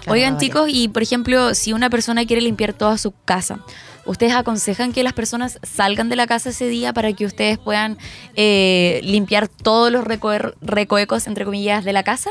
Oigan 0.08 0.38
chicos, 0.38 0.70
y 0.70 0.88
por 0.88 1.02
ejemplo, 1.02 1.56
si 1.56 1.74
una 1.74 1.90
persona 1.90 2.26
quiere 2.26 2.42
limpiar 2.42 2.74
toda 2.74 2.98
su 3.00 3.12
casa, 3.26 3.60
¿ustedes 4.06 4.34
aconsejan 4.34 4.94
que 4.94 5.02
las 5.02 5.14
personas 5.14 5.60
salgan 5.64 6.10
de 6.10 6.16
la 6.16 6.28
casa 6.28 6.50
ese 6.50 6.68
día 6.68 6.94
para 6.94 7.12
que 7.14 7.26
ustedes 7.26 7.58
puedan 7.58 7.98
eh, 8.36 9.00
limpiar 9.04 9.48
todos 9.48 9.92
los 9.92 10.04
recoecos, 10.06 11.26
entre 11.26 11.46
comillas, 11.46 11.84
de 11.84 11.94
la 11.94 12.04
casa? 12.04 12.30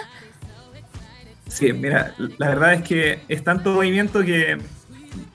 Sí, 1.49 1.73
mira, 1.73 2.14
la 2.38 2.49
verdad 2.49 2.75
es 2.75 2.83
que 2.83 3.21
es 3.29 3.43
tanto 3.43 3.73
movimiento 3.73 4.23
que 4.23 4.59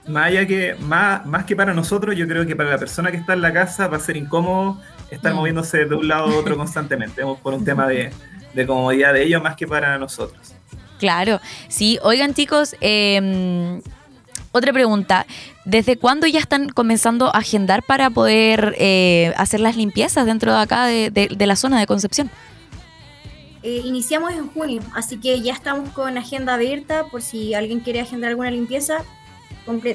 más 0.07 0.31
que 0.31 0.75
más, 0.79 1.25
más 1.25 1.45
que 1.45 1.55
para 1.55 1.73
nosotros, 1.73 2.15
yo 2.15 2.27
creo 2.27 2.45
que 2.45 2.55
para 2.55 2.69
la 2.69 2.77
persona 2.77 3.11
que 3.11 3.17
está 3.17 3.33
en 3.33 3.41
la 3.41 3.53
casa 3.53 3.87
va 3.87 3.97
a 3.97 3.99
ser 3.99 4.17
incómodo 4.17 4.81
estar 5.11 5.33
mm. 5.33 5.35
moviéndose 5.35 5.85
de 5.85 5.95
un 5.95 6.07
lado 6.07 6.25
a 6.25 6.35
otro 6.35 6.57
constantemente, 6.57 7.21
por 7.41 7.53
un 7.53 7.63
tema 7.63 7.87
de, 7.87 8.11
de 8.53 8.65
comodidad 8.65 9.13
de 9.13 9.23
ellos 9.23 9.41
más 9.41 9.55
que 9.55 9.67
para 9.67 9.97
nosotros. 9.97 10.53
Claro, 10.99 11.39
sí. 11.69 11.97
Oigan 12.03 12.33
chicos, 12.33 12.75
em, 12.81 13.81
otra 14.51 14.73
pregunta. 14.73 15.25
¿Desde 15.65 15.97
cuándo 15.97 16.27
ya 16.27 16.39
están 16.39 16.69
comenzando 16.69 17.27
a 17.27 17.39
agendar 17.39 17.83
para 17.83 18.09
poder 18.09 18.75
eh, 18.77 19.33
hacer 19.37 19.59
las 19.59 19.77
limpiezas 19.77 20.25
dentro 20.25 20.51
de 20.51 20.59
acá 20.59 20.87
de, 20.87 21.29
la 21.39 21.55
zona 21.55 21.79
de 21.79 21.87
Concepción? 21.87 22.29
eh, 23.61 23.81
iniciamos 23.83 24.31
en 24.33 24.47
junio, 24.47 24.81
así 24.93 25.19
que 25.19 25.41
ya 25.41 25.53
estamos 25.53 25.89
con 25.89 26.17
agenda 26.17 26.53
abierta 26.53 27.05
por 27.05 27.21
si 27.21 27.53
alguien 27.53 27.81
quiere 27.81 27.99
agendar 27.99 28.29
alguna 28.29 28.51
limpieza, 28.51 29.03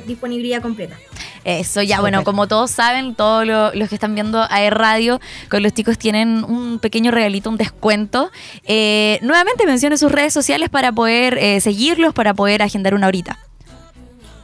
disponibilidad 0.06 0.62
completa. 0.62 0.97
Eso 1.44 1.83
ya, 1.83 2.00
bueno, 2.00 2.25
como 2.25 2.49
todos 2.49 2.71
saben, 2.71 3.14
todos 3.14 3.47
los 3.47 3.88
que 3.88 3.94
están 3.94 4.14
viendo 4.14 4.40
a 4.40 4.71
Radio, 4.71 5.21
con 5.50 5.62
los 5.62 5.75
chicos 5.75 5.99
tienen 5.99 6.42
un 6.42 6.78
pequeño 6.78 7.11
regalito, 7.11 7.50
un 7.50 7.59
descuento. 7.59 8.30
Eh, 8.64 9.18
nuevamente 9.23 9.66
mencione 9.66 9.99
sus 9.99 10.11
redes 10.11 10.33
sociales 10.33 10.71
para 10.71 10.90
poder 10.92 11.37
eh, 11.38 11.61
seguirlos, 11.61 12.14
para 12.14 12.33
poder 12.33 12.62
agendar 12.62 12.94
una 12.94 13.09
horita. 13.09 13.38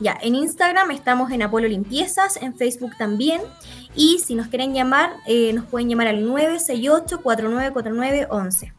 Ya, 0.00 0.19
en 0.23 0.35
Instagram 0.35 0.91
estamos 0.93 1.31
en 1.31 1.43
Apolo 1.43 1.69
Limpiezas, 1.69 2.39
en 2.41 2.55
Facebook 2.55 2.93
también. 2.99 3.43
Y 3.95 4.19
si 4.19 4.35
nos 4.35 4.49
quieren 4.49 4.75
llamar, 4.75 5.12
eh, 5.27 5.53
nos 5.53 5.67
pueden 5.67 5.89
llamar 5.89 6.09
al 6.09 6.25
968-494911. 6.25 8.73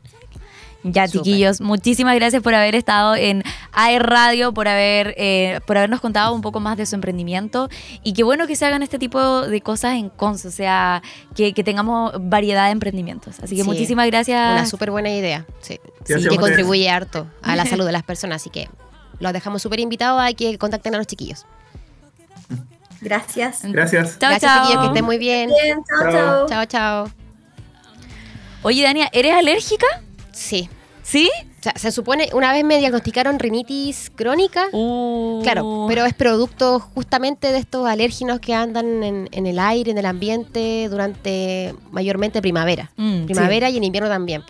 Ya, 0.84 1.08
chiquillos, 1.08 1.62
muchísimas 1.62 2.16
gracias 2.16 2.42
por 2.42 2.56
haber 2.56 2.76
estado 2.76 3.16
en 3.16 3.44
AER 3.72 4.04
Radio, 4.04 4.54
por, 4.54 4.68
haber, 4.68 5.14
eh, 5.18 5.60
por 5.68 5.78
habernos 5.78 6.02
contado 6.02 6.34
un 6.34 6.42
poco 6.42 6.60
más 6.60 6.76
de 6.78 6.86
su 6.86 6.96
emprendimiento 6.96 7.70
y 8.04 8.14
qué 8.14 8.24
bueno 8.24 8.48
que 8.48 8.56
se 8.56 8.66
hagan 8.66 8.82
este 8.82 8.98
tipo 8.98 9.42
de 9.42 9.62
cosas 9.62 9.96
en 9.96 10.10
Cons, 10.10 10.46
o 10.46 10.52
sea, 10.52 11.04
que, 11.36 11.54
tengamos 11.62 12.14
variedad 12.20 12.66
de 12.66 12.72
emprendimientos. 12.72 13.40
Así 13.40 13.56
que 13.56 13.64
muchísimas 13.64 14.08
gracias. 14.08 14.54
Una 14.54 14.66
súper 14.66 14.90
buena 14.90 15.12
idea, 15.12 15.46
sí. 15.60 15.80
sí 16.06 16.28
que 16.28 16.38
contribuye 16.38 16.90
harto 16.90 17.28
a 17.44 17.56
la 17.56 17.66
salud 17.66 17.86
de 17.86 17.92
las 17.92 18.04
personas, 18.04 18.42
así 18.42 18.50
que 18.50 18.68
los 19.20 19.34
dejamos 19.34 19.62
súper 19.62 19.80
invitados 19.80 20.20
a 20.22 20.34
que 20.34 20.58
contacten 20.58 20.96
a 20.96 20.98
los 20.98 21.06
chiquillos. 21.06 21.46
Gracias. 23.02 23.62
Gracias. 23.64 24.20
Chao, 24.20 24.30
Gracias, 24.30 24.54
chiquillos, 24.54 24.82
que 24.82 24.88
estén 24.88 25.06
muy 25.06 25.18
bien. 25.18 25.50
bien 25.50 25.80
chao, 25.84 26.12
chao. 26.12 26.48
Chao, 26.48 26.66
chao. 26.66 27.12
Oye, 28.64 28.84
Dania, 28.84 29.10
¿eres 29.12 29.34
alérgica? 29.34 29.88
Sí. 30.32 30.70
¿Sí? 31.04 31.30
O 31.60 31.64
sea, 31.64 31.74
se 31.76 31.92
supone, 31.92 32.30
una 32.34 32.52
vez 32.54 32.64
me 32.64 32.80
diagnosticaron 32.80 33.38
rinitis 33.38 34.12
crónica. 34.16 34.66
Uh. 34.72 35.42
Claro, 35.44 35.86
pero 35.88 36.06
es 36.06 36.14
producto 36.14 36.80
justamente 36.80 37.52
de 37.52 37.60
estos 37.60 37.88
alérgenos 37.88 38.40
que 38.40 38.54
andan 38.54 39.04
en, 39.04 39.46
el 39.46 39.60
aire, 39.60 39.92
en 39.92 39.98
el 39.98 40.06
ambiente, 40.06 40.88
durante 40.90 41.76
mayormente 41.92 42.42
primavera. 42.42 42.92
Mm, 42.98 43.26
primavera 43.26 43.70
y 43.70 43.78
en 43.78 43.84
invierno 43.84 44.10
también. 44.10 44.44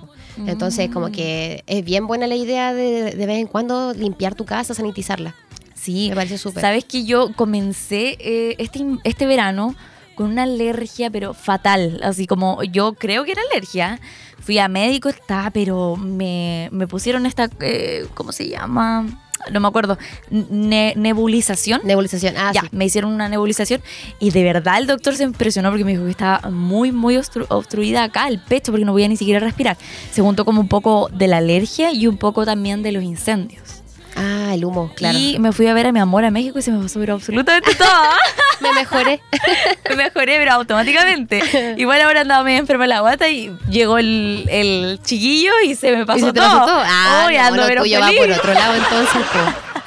Entonces, 0.48 0.90
como 0.90 1.12
que 1.12 1.64
es 1.68 1.84
bien 1.84 2.08
buena 2.08 2.28
la 2.28 2.36
idea 2.36 2.74
de, 2.74 3.12
de 3.12 3.26
vez 3.26 3.40
en 3.40 3.48
cuando 3.48 3.94
limpiar 3.94 4.36
tu 4.36 4.46
casa, 4.46 4.74
sanitizarla. 4.74 5.36
Sí, 5.82 6.10
me 6.10 6.16
parece 6.16 6.38
súper. 6.38 6.62
Sabes 6.62 6.86
que 6.86 7.06
yo 7.06 7.34
comencé 7.36 8.16
eh, 8.20 8.56
este, 8.60 8.86
este 9.04 9.26
verano 9.26 9.76
con 10.22 10.32
una 10.32 10.44
alergia, 10.44 11.10
pero 11.10 11.34
fatal. 11.34 12.00
Así 12.04 12.28
como 12.28 12.64
yo 12.64 12.94
creo 12.94 13.24
que 13.26 13.32
era 13.32 13.42
alergia. 13.52 14.00
Fui 14.40 14.58
a 14.58 14.68
médico, 14.68 15.10
estaba, 15.10 15.52
pero 15.52 15.98
me, 15.98 16.70
pusieron 16.90 17.26
esta, 17.26 17.50
eh, 17.60 18.08
¿cómo 18.14 18.32
se 18.32 18.48
llama? 18.48 19.06
No 19.52 19.60
me 19.60 19.68
acuerdo. 19.68 19.98
nebulización. 20.30 21.82
Nebulización, 21.84 22.36
ah, 22.38 22.52
ya, 22.54 22.64
me 22.72 22.86
hicieron 22.86 23.12
una 23.12 23.30
nebulización 23.30 23.82
y 24.20 24.32
de 24.32 24.44
verdad 24.44 24.78
el 24.78 24.88
doctor 24.88 25.16
se 25.16 25.24
impresionó 25.24 25.70
porque 25.70 25.86
me 25.86 25.92
dijo 25.92 26.06
que 26.06 26.12
estaba 26.12 26.50
muy, 26.50 26.92
muy 26.92 27.20
obstruida 27.50 28.04
acá 28.04 28.28
el 28.28 28.40
pecho 28.40 28.72
porque 28.72 28.86
no 28.86 28.92
podía 28.92 29.08
ni 29.08 29.18
siquiera 29.18 29.40
respirar. 29.40 29.78
Se 30.12 30.22
juntó 30.22 30.46
como 30.46 30.62
un 30.62 30.68
poco 30.68 31.10
de 31.12 31.28
la 31.28 31.38
alergia 31.38 31.92
y 31.92 32.08
un 32.08 32.18
poco 32.18 32.46
también 32.46 32.84
de 32.84 32.92
los 32.92 33.04
incendios. 33.04 33.81
Ah, 34.16 34.52
el 34.54 34.66
humo, 34.66 34.92
claro. 34.96 35.18
Y 35.18 35.40
me 35.40 35.52
fui 35.52 35.68
a 35.68 35.74
ver 35.74 35.88
a 35.88 35.92
mi 35.92 36.00
amor 36.00 36.26
a 36.26 36.32
México 36.32 36.60
y 36.60 36.62
se 36.62 36.72
me 36.72 36.82
pasó 36.82 37.02
absolutamente 37.12 37.74
todo. 37.76 37.88
me 38.62 38.74
mejoré. 38.74 39.22
me 39.90 39.96
mejoré, 39.96 40.38
pero 40.38 40.52
automáticamente. 40.54 41.76
Igual 41.78 42.02
ahora 42.02 42.22
andaba 42.22 42.44
medio 42.44 42.60
enferma 42.60 42.88
la 42.88 43.00
guata 43.02 43.30
y 43.30 43.56
llegó 43.70 43.98
el, 43.98 44.46
el 44.50 45.00
chiquillo 45.04 45.52
y 45.66 45.76
se 45.76 45.96
me 45.96 46.06
pasó 46.06 46.34
todo. 46.34 46.44
Pasó 46.46 46.66
todo. 46.66 46.84
Ah, 46.86 47.30
no, 47.52 47.58
lo 47.58 47.82
tuyo 47.82 48.00
va 48.00 48.12
por 48.18 48.32
otro 48.32 48.54
lado 48.54 48.76
entonces. 48.76 49.22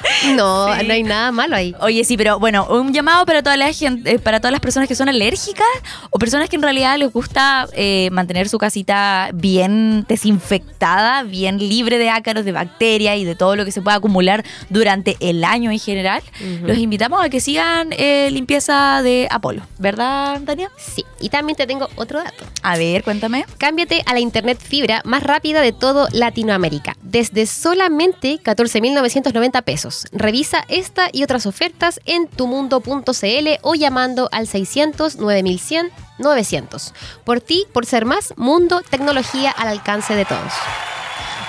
No, 0.35 0.67
no 0.67 0.93
hay 0.93 1.03
nada 1.03 1.31
malo 1.31 1.55
ahí. 1.55 1.75
Oye, 1.79 2.03
sí, 2.03 2.17
pero 2.17 2.39
bueno, 2.39 2.65
un 2.69 2.93
llamado 2.93 3.25
para 3.25 3.43
toda 3.43 3.57
la 3.57 3.71
gente, 3.71 4.13
eh, 4.13 4.19
para 4.19 4.39
todas 4.39 4.51
las 4.51 4.61
personas 4.61 4.87
que 4.87 4.95
son 4.95 5.09
alérgicas 5.09 5.65
o 6.09 6.19
personas 6.19 6.49
que 6.49 6.55
en 6.55 6.61
realidad 6.61 6.97
les 6.97 7.11
gusta 7.11 7.67
eh, 7.73 8.09
mantener 8.11 8.49
su 8.49 8.57
casita 8.57 9.29
bien 9.33 10.05
desinfectada, 10.07 11.23
bien 11.23 11.57
libre 11.57 11.97
de 11.97 12.09
ácaros, 12.09 12.45
de 12.45 12.51
bacterias 12.51 13.17
y 13.17 13.25
de 13.25 13.35
todo 13.35 13.55
lo 13.55 13.65
que 13.65 13.71
se 13.71 13.81
pueda 13.81 13.97
acumular 13.97 14.43
durante 14.69 15.17
el 15.19 15.43
año 15.43 15.71
en 15.71 15.79
general. 15.79 16.21
Los 16.63 16.77
invitamos 16.77 17.23
a 17.23 17.29
que 17.29 17.39
sigan 17.39 17.89
eh, 17.91 18.29
limpieza 18.31 19.01
de 19.03 19.27
Apolo, 19.29 19.61
¿verdad, 19.77 20.41
Tania? 20.45 20.69
Sí, 20.77 21.05
y 21.25 21.29
también 21.29 21.57
te 21.57 21.65
tengo 21.65 21.89
otro 21.95 22.23
dato. 22.23 22.45
A 22.61 22.77
ver, 22.77 23.03
cuéntame. 23.03 23.47
Cámbiate 23.57 24.03
a 24.05 24.13
la 24.13 24.19
internet 24.19 24.59
fibra 24.61 25.01
más 25.05 25.23
rápida 25.23 25.61
de 25.61 25.71
todo 25.71 26.07
Latinoamérica, 26.11 26.95
desde 27.01 27.47
solamente 27.47 28.39
14.990 28.43 29.63
pesos. 29.63 30.05
Revisa 30.11 30.63
esta 30.67 31.09
y 31.11 31.23
otras 31.23 31.47
ofertas 31.47 31.99
en 32.05 32.27
tumundo.cl 32.27 33.47
o 33.63 33.73
llamando 33.73 34.29
al 34.31 34.45
600 34.45 35.15
9100 35.15 35.91
900. 36.19 36.93
Por 37.23 37.41
ti, 37.41 37.65
por 37.73 37.87
ser 37.87 38.05
más, 38.05 38.35
Mundo, 38.37 38.83
tecnología 38.87 39.49
al 39.49 39.69
alcance 39.69 40.13
de 40.13 40.25
todos. 40.25 40.53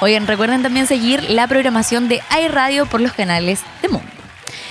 Oigan, 0.01 0.27
recuerden 0.27 0.63
también 0.63 0.87
seguir 0.87 1.29
la 1.29 1.47
programación 1.49 2.09
de 2.09 2.23
iRadio 2.47 2.87
por 2.87 3.03
los 3.03 3.13
canales 3.13 3.61
de 3.83 3.89
Mundo. 3.89 4.16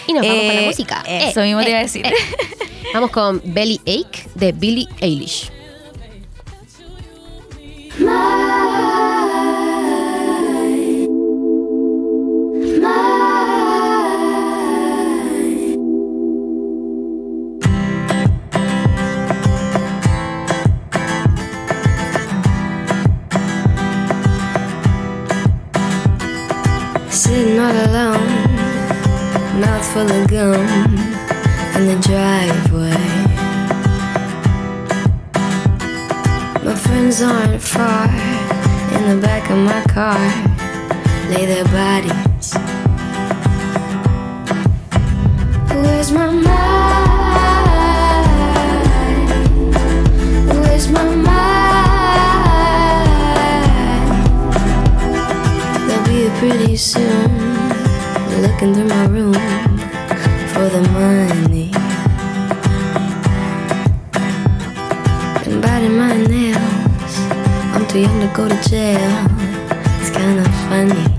Y 0.07 0.13
nos 0.13 0.25
vamos 0.27 0.43
con 0.43 0.55
la 0.55 0.61
eh, 0.61 0.67
música. 0.67 1.03
Eso 1.07 1.41
mismo 1.41 1.61
te 1.61 1.69
iba 1.69 1.77
a 1.77 1.81
eh, 1.81 1.85
decir. 1.85 2.05
Eh. 2.05 2.13
vamos 2.93 3.11
con 3.11 3.41
Belly 3.43 3.81
Ache 3.85 4.27
de 4.35 4.51
Billie 4.51 4.87
Eilish. 4.99 5.51
Sitting 27.15 27.59
all 27.59 27.71
alone, 27.71 28.14
mouth 29.55 29.85
full 29.93 30.11
of 30.11 30.27
gum 30.27 30.97
in 31.75 31.85
the 31.87 31.95
driveway. 32.01 33.05
My 36.63 36.75
friends 36.75 37.21
aren't 37.21 37.61
far 37.61 38.07
in 38.95 39.03
the 39.09 39.17
back 39.21 39.49
of 39.49 39.57
my 39.57 39.81
car, 39.83 40.19
lay 41.29 41.45
their 41.45 41.65
bodies. 41.65 42.53
Where's 45.69 46.11
my 46.11 46.29
mind? 46.31 46.45
Where's 50.59 50.87
my 50.89 51.15
mind? 51.15 51.45
They'll 55.87 56.05
be 56.07 56.29
pretty 56.39 56.75
soon. 56.75 57.55
Looking 58.41 58.73
through 58.73 58.89
money. 61.05 61.71
And 65.45 65.61
biting 65.61 65.97
my 65.97 66.17
nails. 66.17 67.15
I'm 67.73 67.85
too 67.87 67.99
young 67.99 68.19
to 68.21 68.31
go 68.33 68.47
to 68.47 68.69
jail. 68.69 69.11
It's 69.99 70.09
kinda 70.09 70.43
funny. 70.67 71.14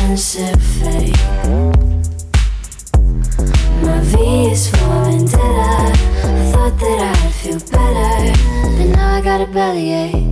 An 0.00 0.16
fate. 0.16 1.16
My 3.82 4.00
V 4.00 4.50
is 4.50 4.68
for 4.68 4.76
vendetta. 5.04 5.38
I 5.38 6.50
thought 6.52 6.78
that 6.80 7.16
I'd 7.16 7.34
feel 7.34 7.60
better, 7.70 8.32
but 8.76 8.96
now 8.96 9.16
I 9.16 9.20
got 9.20 9.40
a 9.40 9.46
bellyache. 9.46 10.31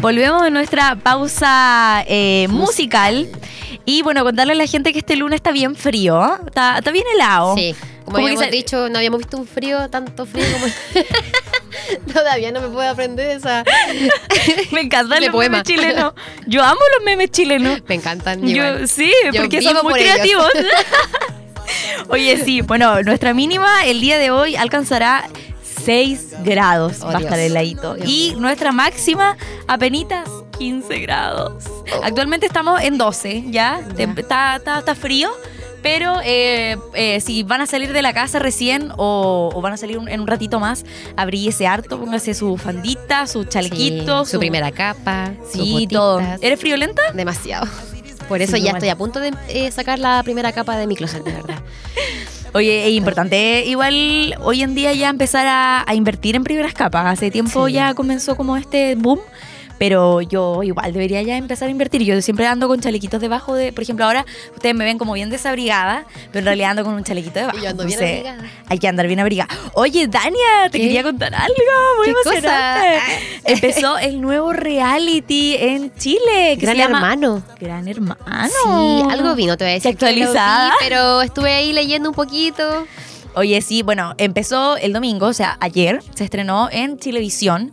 Volvemos 0.00 0.42
de 0.42 0.50
nuestra 0.50 0.96
pausa 0.96 2.04
eh, 2.06 2.46
musical. 2.50 3.28
Y 3.84 4.02
bueno, 4.02 4.22
contarle 4.22 4.52
a 4.52 4.56
la 4.56 4.66
gente 4.66 4.92
que 4.92 5.00
este 5.00 5.16
lunes 5.16 5.36
está 5.36 5.50
bien 5.50 5.74
frío. 5.74 6.38
Está, 6.46 6.78
está 6.78 6.90
bien 6.90 7.06
helado. 7.14 7.56
Sí, 7.56 7.74
como, 8.04 8.16
Como 8.16 8.26
habíamos 8.28 8.50
dicho, 8.50 8.88
no 8.88 8.98
habíamos 8.98 9.18
visto 9.18 9.36
un 9.36 9.46
frío, 9.46 9.88
tanto 9.90 10.24
frío 10.26 10.44
como... 10.52 10.66
Todavía 12.12 12.52
no 12.52 12.60
me 12.60 12.68
puedo 12.68 12.88
aprender 12.88 13.36
esa... 13.36 13.64
Me 14.72 14.82
encantan 14.82 15.20
los 15.20 15.30
poema. 15.30 15.58
memes 15.58 15.66
chilenos. 15.66 16.12
Yo 16.46 16.62
amo 16.62 16.80
los 16.96 17.04
memes 17.04 17.30
chilenos. 17.30 17.80
Me 17.88 17.96
encantan. 17.96 18.46
Yo, 18.46 18.86
sí, 18.86 19.12
Yo 19.32 19.40
porque 19.40 19.62
son 19.62 19.74
muy 19.82 19.82
por 19.82 19.94
creativos. 19.94 20.50
Oye, 22.08 22.42
sí, 22.44 22.60
bueno, 22.62 23.02
nuestra 23.02 23.34
mínima 23.34 23.84
el 23.84 24.00
día 24.00 24.18
de 24.18 24.30
hoy 24.30 24.56
alcanzará 24.56 25.28
6 25.88 26.34
grados. 26.44 26.98
Oh, 27.00 27.06
va 27.06 27.16
a 27.16 27.20
estar 27.20 27.38
Y 28.06 28.34
nuestra 28.36 28.72
máxima, 28.72 29.38
apenitas 29.66 30.28
15 30.58 30.98
grados. 30.98 31.64
Actualmente 32.02 32.44
estamos 32.44 32.82
en 32.82 32.98
12, 32.98 33.44
¿ya? 33.48 33.80
Ya. 33.96 34.04
Está, 34.04 34.56
está, 34.56 34.78
está 34.80 34.94
frío. 34.94 35.30
Pero 35.80 36.16
eh, 36.22 36.76
eh, 36.92 37.20
si 37.22 37.42
van 37.42 37.62
a 37.62 37.66
salir 37.66 37.94
de 37.94 38.02
la 38.02 38.12
casa 38.12 38.38
recién 38.38 38.92
o, 38.98 39.50
o 39.54 39.60
van 39.62 39.72
a 39.72 39.76
salir 39.78 39.96
un- 39.96 40.08
en 40.10 40.20
un 40.20 40.26
ratito 40.26 40.60
más, 40.60 40.84
abríguese 41.16 41.66
harto, 41.66 41.98
póngase 41.98 42.34
su 42.34 42.58
fandita, 42.58 43.26
su 43.26 43.44
chalequito, 43.44 44.26
Sí, 44.26 44.32
su 44.32 44.38
primera 44.40 44.70
capa, 44.72 45.32
sus 45.50 45.62
Sí, 45.62 45.86
todo. 45.90 46.20
¿Eres 46.42 46.60
friolenta? 46.60 47.00
Demasiado. 47.14 47.66
Por 48.28 48.42
eso 48.42 48.56
Sí, 48.56 48.62
ya 48.62 48.72
estoy 48.72 48.90
a 48.90 48.96
punto 48.96 49.20
de 49.20 49.32
eh, 49.48 49.70
sacar 49.70 49.98
la 50.00 50.22
primera 50.22 50.52
capa 50.52 50.76
de 50.76 50.86
mi 50.86 50.96
closet, 50.96 51.24
de 51.24 51.32
verdad. 51.32 51.62
Oye, 52.54 52.86
es 52.88 52.92
importante 52.94 53.64
igual 53.66 54.34
hoy 54.40 54.62
en 54.62 54.74
día 54.74 54.92
ya 54.92 55.08
empezar 55.10 55.46
a, 55.46 55.84
a 55.88 55.94
invertir 55.94 56.34
en 56.36 56.44
primeras 56.44 56.74
capas. 56.74 57.06
Hace 57.06 57.30
tiempo 57.30 57.66
Sí. 57.66 57.74
ya 57.74 57.94
comenzó 57.94 58.36
como 58.36 58.56
este 58.56 58.94
boom. 58.94 59.20
Pero 59.78 60.20
yo 60.22 60.62
igual 60.62 60.92
debería 60.92 61.22
ya 61.22 61.36
empezar 61.36 61.68
a 61.68 61.70
invertir. 61.70 62.02
Yo 62.02 62.20
siempre 62.20 62.46
ando 62.46 62.66
con 62.68 62.80
chalequitos 62.80 63.20
debajo 63.20 63.54
de. 63.54 63.72
Por 63.72 63.82
ejemplo, 63.82 64.04
ahora 64.04 64.26
ustedes 64.54 64.74
me 64.74 64.84
ven 64.84 64.98
como 64.98 65.12
bien 65.12 65.30
desabrigada, 65.30 66.04
pero 66.32 66.40
en 66.40 66.44
realidad 66.46 66.70
ando 66.70 66.84
con 66.84 66.94
un 66.94 67.04
chalequito 67.04 67.38
debajo. 67.38 67.58
Y 67.58 67.62
yo 67.62 67.70
ando 67.70 67.84
bien 67.84 67.98
Entonces, 67.98 68.26
abrigada. 68.26 68.50
Hay 68.68 68.78
que 68.78 68.88
andar 68.88 69.06
bien 69.06 69.20
abrigada. 69.20 69.48
Oye, 69.74 70.06
Dania, 70.08 70.68
te 70.70 70.78
¿Qué? 70.78 70.84
quería 70.84 71.02
contar 71.02 71.34
algo. 71.34 71.54
Muy 71.96 72.06
¿Qué 72.06 72.10
emocionante. 72.10 72.98
cosa? 72.98 73.42
Empezó 73.44 73.98
el 73.98 74.20
nuevo 74.20 74.52
reality 74.52 75.56
en 75.58 75.94
Chile. 75.94 76.56
Que 76.58 76.66
Gran 76.66 76.76
se 76.76 76.82
llama 76.82 76.98
hermano. 76.98 77.42
Gran 77.60 77.88
hermano. 77.88 78.18
Sí, 78.48 79.02
algo 79.10 79.34
vino, 79.34 79.56
te 79.56 79.64
voy 79.64 79.70
a 79.70 79.74
decir. 79.74 79.92
lo 79.92 79.98
vi, 79.98 80.04
Actualizada. 80.22 80.72
pero 80.80 81.22
estuve 81.22 81.52
ahí 81.54 81.72
leyendo 81.72 82.08
un 82.08 82.14
poquito. 82.14 82.86
Oye, 83.34 83.60
sí, 83.62 83.82
bueno, 83.82 84.14
empezó 84.18 84.76
el 84.78 84.92
domingo, 84.92 85.26
o 85.26 85.32
sea, 85.32 85.58
ayer 85.60 86.02
se 86.14 86.24
estrenó 86.24 86.68
en 86.72 86.98
Chilevisión. 86.98 87.70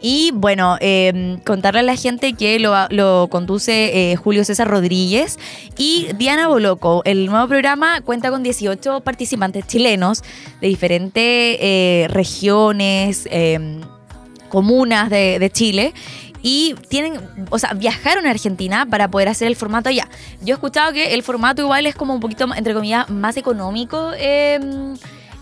Y 0.00 0.30
bueno, 0.34 0.76
eh, 0.80 1.38
contarle 1.44 1.80
a 1.80 1.82
la 1.82 1.96
gente 1.96 2.34
que 2.34 2.58
lo, 2.58 2.74
lo 2.90 3.28
conduce 3.30 4.12
eh, 4.12 4.16
Julio 4.16 4.44
César 4.44 4.68
Rodríguez 4.68 5.38
y 5.76 6.08
Diana 6.16 6.48
Boloco. 6.48 7.02
El 7.04 7.26
nuevo 7.26 7.48
programa 7.48 8.00
cuenta 8.02 8.30
con 8.30 8.42
18 8.42 9.00
participantes 9.00 9.66
chilenos 9.66 10.22
de 10.60 10.68
diferentes 10.68 11.22
eh, 11.24 12.06
regiones, 12.10 13.26
eh, 13.30 13.80
comunas 14.48 15.10
de, 15.10 15.38
de 15.38 15.50
Chile. 15.50 15.94
Y 16.42 16.76
tienen, 16.88 17.18
o 17.50 17.58
sea, 17.58 17.72
viajaron 17.72 18.26
a 18.26 18.30
Argentina 18.30 18.86
para 18.88 19.10
poder 19.10 19.28
hacer 19.28 19.48
el 19.48 19.56
formato 19.56 19.88
allá. 19.88 20.08
Yo 20.42 20.54
he 20.54 20.56
escuchado 20.56 20.92
que 20.92 21.14
el 21.14 21.24
formato 21.24 21.62
igual 21.62 21.86
es 21.86 21.96
como 21.96 22.14
un 22.14 22.20
poquito, 22.20 22.46
entre 22.54 22.72
comillas, 22.72 23.08
más 23.08 23.36
económico 23.36 24.12
eh, 24.16 24.60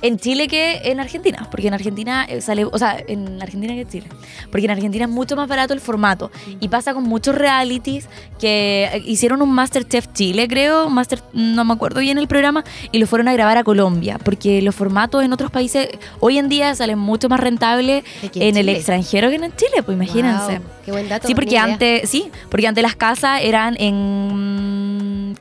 en 0.05 0.19
Chile 0.19 0.49
que 0.49 0.83
en 0.85 1.01
Argentina. 1.01 1.49
Porque 1.51 1.69
en 1.69 1.75
Argentina 1.75 2.27
eh, 2.29 2.43
sale, 2.43 2.67
o 2.67 2.79
sea, 2.79 3.03
en 3.09 3.41
Argentina 3.43 3.73
que 3.73 3.81
en 3.81 3.89
Chile. 3.89 4.07
Porque 4.51 4.67
en 4.67 4.71
Argentina 4.71 5.07
es 5.07 5.11
mucho 5.11 5.35
más 5.35 5.49
barato 5.49 5.73
el 5.73 5.81
formato. 5.81 6.31
Y 6.61 6.69
pasa 6.69 6.93
con 6.93 7.05
muchos 7.05 7.35
realities 7.35 8.07
que 8.39 8.91
eh, 8.93 9.03
hicieron 9.07 9.41
un 9.41 9.51
Masterchef 9.53 10.13
Chile, 10.13 10.47
creo, 10.47 10.91
Master, 10.91 11.23
no 11.33 11.65
me 11.65 11.73
acuerdo 11.73 12.01
bien 12.01 12.19
el 12.19 12.29
programa, 12.29 12.65
y 12.93 12.99
lo 12.99 13.07
fueron 13.07 13.29
a 13.29 13.33
grabar 13.33 13.57
a 13.57 13.65
Colombia. 13.65 14.19
Porque 14.23 14.61
los 14.61 14.75
formatos 14.75 15.25
en 15.25 15.33
otros 15.33 15.51
países 15.51 15.89
hoy 16.21 16.39
en 16.39 16.51
día 16.51 16.75
salen 16.75 16.99
mucho 16.99 17.31
más 17.31 17.41
rentables 17.41 18.05
en 18.23 18.43
en 18.43 18.57
el 18.59 18.69
extranjero 18.69 19.31
que 19.31 19.37
en 19.37 19.57
Chile, 19.57 19.83
pues 19.85 19.97
imagínense. 19.97 20.59
Wow, 20.59 20.69
qué 20.85 20.93
buen 20.93 21.09
dato. 21.09 21.27
Sí, 21.27 21.35
porque 21.35 21.57
antes, 21.57 22.11
sí, 22.11 22.31
porque 22.51 22.69
antes 22.69 22.83
las 22.83 22.95
casas 22.95 23.41
eran 23.43 23.75
en 23.79 24.74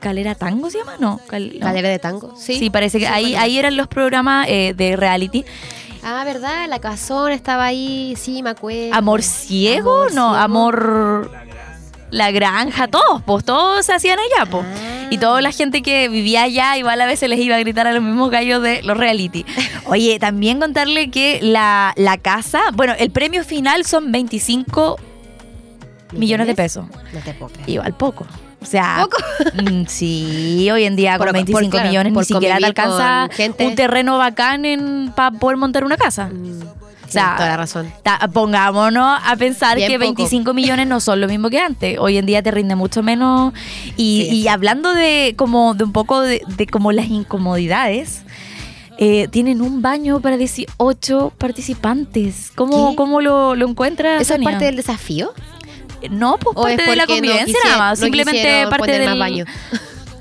Calera 0.04 0.34
Tango, 0.34 0.70
¿se 0.70 0.78
llama? 0.78 0.94
No, 1.00 1.20
Cal- 1.26 1.52
no. 1.58 1.60
Calera 1.66 1.88
de 1.88 1.98
tango. 1.98 2.34
Sí. 2.36 2.58
Sí, 2.58 2.70
parece 2.70 2.98
que 2.98 3.06
Sí, 3.06 3.12
ahí, 3.12 3.34
ahí 3.34 3.58
eran 3.58 3.76
los 3.76 3.88
programas 3.88 4.46
eh, 4.48 4.74
de 4.76 4.94
reality. 4.96 5.44
Ah, 6.04 6.22
¿verdad? 6.24 6.68
La 6.68 6.78
casona 6.78 7.34
estaba 7.34 7.64
ahí. 7.64 8.14
Sí, 8.18 8.42
me 8.42 8.50
acuerdo. 8.50 8.94
Amor 8.94 9.22
ciego, 9.22 10.02
Amor 10.02 10.14
no, 10.14 10.30
ciego. 10.30 10.34
amor 10.36 11.30
la 12.10 12.30
granja, 12.30 12.86
todos, 12.86 13.22
pues 13.26 13.44
todos 13.44 13.84
se 13.86 13.92
hacían 13.92 14.18
allá, 14.20 14.48
pues. 14.48 14.64
Ah. 14.64 15.06
Y 15.10 15.18
toda 15.18 15.40
la 15.40 15.50
gente 15.50 15.82
que 15.82 16.08
vivía 16.08 16.42
allá 16.44 16.76
igual 16.78 17.00
a 17.00 17.06
veces 17.06 17.28
les 17.28 17.40
iba 17.40 17.56
a 17.56 17.58
gritar 17.58 17.86
a 17.88 17.92
los 17.92 18.02
mismos 18.02 18.30
gallos 18.30 18.62
de 18.62 18.82
los 18.82 18.96
reality. 18.96 19.44
Oye, 19.86 20.18
también 20.20 20.60
contarle 20.60 21.10
que 21.10 21.40
la, 21.42 21.92
la 21.96 22.18
casa, 22.18 22.60
bueno, 22.74 22.92
el 22.98 23.10
premio 23.10 23.42
final 23.44 23.84
son 23.84 24.12
25 24.12 24.96
millones 26.12 26.46
de 26.46 26.54
pesos. 26.54 26.86
No 27.12 27.20
te 27.20 27.34
puedo 27.34 27.52
creer. 27.52 27.68
Igual 27.70 27.94
poco. 27.94 28.26
O 28.64 28.66
sea, 28.66 29.06
mm, 29.62 29.84
sí, 29.86 30.68
hoy 30.72 30.84
en 30.84 30.96
día 30.96 31.18
Por- 31.18 31.26
con 31.28 31.34
por- 31.34 31.44
25 31.44 31.70
claro, 31.70 31.88
millones 31.88 32.12
ni 32.14 32.24
siquiera 32.24 32.56
te 32.58 32.64
alcanza 32.66 33.28
gente. 33.30 33.66
un 33.66 33.74
terreno 33.74 34.16
bacán 34.18 35.12
para 35.14 35.30
poder 35.32 35.56
montar 35.58 35.84
una 35.84 35.96
casa. 35.98 36.30
Mm, 36.32 36.62
O 36.62 37.08
sea, 37.14 37.34
toda 37.36 37.48
la 37.50 37.56
razón. 37.58 37.92
Ta- 38.02 38.18
pongámonos 38.32 39.20
a 39.24 39.36
pensar 39.36 39.76
Bien 39.76 39.88
que 39.88 39.94
poco. 39.98 40.14
25 40.14 40.54
millones 40.54 40.86
no 40.88 40.98
son 41.00 41.20
lo 41.20 41.28
mismo 41.28 41.50
que 41.50 41.60
antes. 41.60 41.98
Hoy 42.00 42.16
en 42.16 42.26
día 42.26 42.42
te 42.42 42.50
rinde 42.50 42.74
mucho 42.74 43.02
menos. 43.02 43.52
Y, 43.96 44.26
Sí, 44.30 44.36
y 44.36 44.42
sí. 44.42 44.48
hablando 44.48 44.94
de 44.94 45.34
como 45.36 45.74
de 45.74 45.84
un 45.84 45.92
poco 45.92 46.22
de, 46.22 46.40
de 46.56 46.66
como 46.66 46.90
las 46.92 47.06
incomodidades. 47.08 48.22
eh, 48.96 49.26
tienen 49.28 49.60
un 49.60 49.82
baño 49.82 50.20
para 50.20 50.36
18 50.36 51.32
participantes. 51.36 52.52
¿Cómo, 52.54 52.90
¿Qué? 52.90 52.96
cómo 52.96 53.20
lo, 53.20 53.54
lo 53.56 53.68
encuentras? 53.68 54.22
¿Eso 54.22 54.34
es 54.34 54.42
parte 54.42 54.64
del 54.66 54.76
desafío? 54.76 55.32
No, 56.10 56.36
pues 56.38 56.56
¿O 56.56 56.66
es 56.68 56.76
parte 56.76 56.90
de 56.90 56.96
la 56.96 57.06
no 57.06 57.12
convivencia 57.14 57.58
nada 57.64 57.78
más. 57.78 57.98
no 58.00 58.04
Simplemente 58.06 58.66
parte 58.68 58.92
del 58.98 59.08
más 59.10 59.18
baño? 59.18 59.44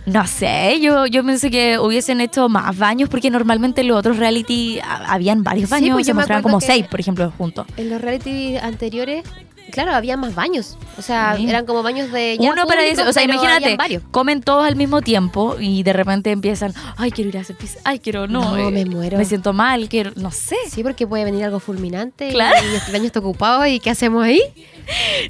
No 0.06 0.28
sé, 0.28 0.80
yo, 0.82 1.06
yo 1.06 1.24
pensé 1.24 1.50
que 1.50 1.80
hubiesen 1.80 2.20
hecho 2.20 2.50
más 2.50 2.78
baños 2.78 3.08
porque 3.08 3.30
normalmente 3.30 3.80
en 3.82 3.88
los 3.88 3.98
otros 3.98 4.18
reality 4.18 4.80
ha- 4.80 5.14
habían 5.14 5.44
varios 5.44 5.70
Sí, 5.70 5.72
baños, 5.76 5.94
pues 5.94 6.06
se 6.06 6.14
mostraban 6.14 6.44
como 6.44 6.60
seis, 6.60 6.86
por 6.88 7.00
ejemplo, 7.00 7.32
juntos. 7.38 7.66
En 7.78 7.90
los 7.90 8.02
reality 8.02 8.58
anteriores, 8.58 9.24
claro, 9.72 9.94
había 9.94 10.18
más 10.18 10.36
baños. 10.36 10.78
O 10.98 11.02
sea, 11.02 11.36
Sí. 11.38 11.50
eran 11.50 11.66
como 11.66 11.82
baños 11.84 12.12
de. 12.12 12.38
ya 12.40 12.52
Uno 12.52 12.68
para 12.68 12.84
eso, 12.86 13.08
o 13.08 13.14
sea, 13.14 13.24
imagínate, 13.24 13.78
comen 14.12 14.42
todos 14.42 14.66
al 14.66 14.76
mismo 14.76 15.02
tiempo 15.02 15.56
y 15.60 15.82
de 15.84 15.94
repente 15.94 16.32
empiezan, 16.32 16.74
ay, 16.98 17.12
quiero 17.12 17.30
ir 17.30 17.38
a 17.38 17.42
hacer 17.42 17.56
pis, 17.56 17.78
ay, 17.84 18.00
quiero, 18.00 18.28
no, 18.28 18.56
No, 18.56 18.58
eh, 18.58 18.72
me 18.72 18.86
muero. 18.86 19.18
me 19.18 19.26
siento 19.26 19.54
mal, 19.54 19.90
quiero, 19.90 20.12
no 20.16 20.30
sé. 20.32 20.56
Sí, 20.70 20.84
porque 20.84 21.08
puede 21.08 21.24
venir 21.24 21.44
algo 21.46 21.60
fulminante 21.60 22.30
Claro. 22.30 22.56
y 22.64 22.76
el 22.88 22.92
baño 22.94 23.06
está 23.06 23.20
ocupado 23.20 23.66
y 23.66 23.80
¿qué 23.80 23.90
hacemos 23.90 24.24
ahí? 24.24 24.42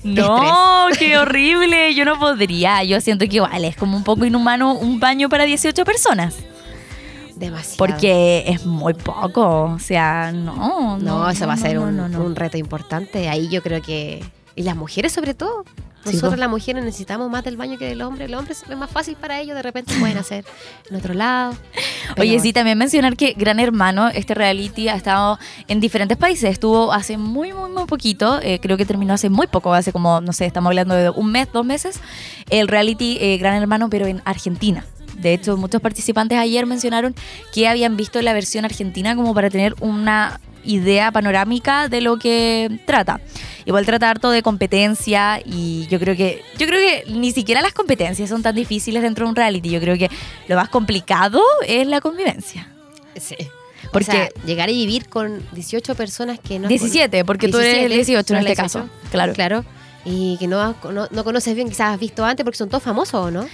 No, 0.03 0.87
qué 0.99 1.17
horrible, 1.17 1.93
yo 1.95 2.05
no 2.05 2.19
podría, 2.19 2.83
yo 2.83 2.99
siento 3.01 3.25
que 3.27 3.35
igual 3.37 3.63
es 3.65 3.75
como 3.75 3.95
un 3.97 4.03
poco 4.03 4.25
inhumano 4.25 4.73
un 4.73 4.99
baño 4.99 5.29
para 5.29 5.45
18 5.45 5.85
personas, 5.85 6.35
Demasiado. 7.45 7.77
porque 7.77 8.43
es 8.47 8.65
muy 8.65 8.93
poco, 8.93 9.63
o 9.63 9.79
sea, 9.79 10.31
no. 10.31 10.97
No, 10.97 11.29
eso 11.29 11.47
va 11.47 11.53
a 11.53 11.57
ser 11.57 11.79
un, 11.79 12.35
reto 12.35 12.57
importante. 12.57 13.29
Ahí 13.29 13.49
yo 13.49 13.61
creo 13.61 13.81
que. 13.81 14.23
Y 14.55 14.63
las 14.63 14.75
mujeres, 14.75 15.11
sobre 15.11 15.33
todo. 15.33 15.65
Nosotros, 16.05 16.37
las 16.37 16.49
mujeres, 16.49 16.83
necesitamos 16.83 17.29
más 17.29 17.45
del 17.45 17.55
baño 17.55 17.77
que 17.77 17.85
del 17.85 18.01
hombre. 18.01 18.25
El 18.25 18.33
hombre 18.33 18.53
es 18.53 18.77
más 18.77 18.89
fácil 18.89 19.15
para 19.15 19.39
ellos, 19.39 19.55
de 19.55 19.61
repente 19.61 19.93
pueden 19.99 20.17
hacer 20.17 20.43
en 20.89 20.97
otro 20.97 21.13
lado. 21.13 21.55
Oye, 22.17 22.39
sí, 22.41 22.51
también 22.51 22.77
mencionar 22.77 23.15
que 23.15 23.33
Gran 23.37 23.59
Hermano, 23.59 24.09
este 24.09 24.33
reality, 24.33 24.89
ha 24.89 24.95
estado 24.95 25.39
en 25.69 25.79
diferentes 25.79 26.17
países. 26.17 26.51
Estuvo 26.51 26.91
hace 26.91 27.17
muy, 27.17 27.53
muy, 27.53 27.71
muy 27.71 27.85
poquito. 27.85 28.41
eh, 28.41 28.59
creo 28.61 28.75
que 28.75 28.85
terminó 28.85 29.13
hace 29.13 29.29
muy 29.29 29.47
poco, 29.47 29.73
hace 29.73 29.93
como, 29.93 30.19
no 30.19 30.33
sé, 30.33 30.45
estamos 30.45 30.71
hablando 30.71 30.93
de 30.93 31.09
un 31.09 31.31
mes, 31.31 31.47
dos 31.53 31.65
meses. 31.65 32.01
El 32.49 32.67
reality 32.67 33.17
eh, 33.21 33.37
Gran 33.37 33.55
Hermano, 33.55 33.89
pero 33.89 34.05
en 34.05 34.21
Argentina. 34.25 34.85
De 35.17 35.33
hecho, 35.33 35.57
muchos 35.57 35.81
participantes 35.81 36.37
ayer 36.37 36.65
mencionaron 36.65 37.15
que 37.53 37.67
habían 37.67 37.95
visto 37.97 38.21
la 38.21 38.33
versión 38.33 38.65
argentina 38.65 39.15
como 39.15 39.33
para 39.33 39.49
tener 39.49 39.75
una 39.79 40.39
idea 40.65 41.11
panorámica 41.11 41.89
de 41.89 42.01
lo 42.01 42.17
que 42.17 42.79
trata. 42.85 43.19
Igual 43.65 43.85
trata 43.85 44.09
harto 44.09 44.29
de 44.31 44.41
competencia 44.41 45.41
y 45.45 45.87
yo 45.87 45.99
creo 45.99 46.15
que 46.15 46.41
yo 46.57 46.65
creo 46.67 46.79
que 46.79 47.11
ni 47.11 47.31
siquiera 47.31 47.61
las 47.61 47.73
competencias 47.73 48.29
son 48.29 48.41
tan 48.43 48.55
difíciles 48.55 49.01
dentro 49.03 49.25
de 49.25 49.29
un 49.29 49.35
reality. 49.35 49.69
Yo 49.69 49.79
creo 49.79 49.97
que 49.97 50.09
lo 50.47 50.55
más 50.55 50.69
complicado 50.69 51.41
es 51.67 51.85
la 51.87 52.01
convivencia. 52.01 52.67
Sí. 53.19 53.35
Porque- 53.91 54.09
o 54.11 54.13
sea, 54.13 54.29
llegar 54.45 54.69
y 54.69 54.73
vivir 54.73 55.07
con 55.09 55.41
18 55.51 55.95
personas 55.95 56.39
que 56.39 56.57
no. 56.59 56.67
17, 56.67 57.25
porque 57.25 57.47
tú 57.49 57.59
eres 57.59 57.85
el 57.85 57.91
18 57.91 58.33
en 58.35 58.39
este 58.47 58.55
caso. 58.55 58.79
18. 58.79 59.09
Claro. 59.11 59.33
Claro. 59.33 59.65
Y 60.05 60.37
que 60.39 60.47
no, 60.47 60.75
no, 60.91 61.07
no 61.11 61.23
conoces 61.23 61.55
bien, 61.55 61.69
quizás 61.69 61.93
has 61.93 61.99
visto 61.99 62.25
antes 62.25 62.43
porque 62.43 62.57
son 62.57 62.69
todos 62.69 62.83
famosos, 62.83 63.15
¿o 63.27 63.31
no? 63.31 63.47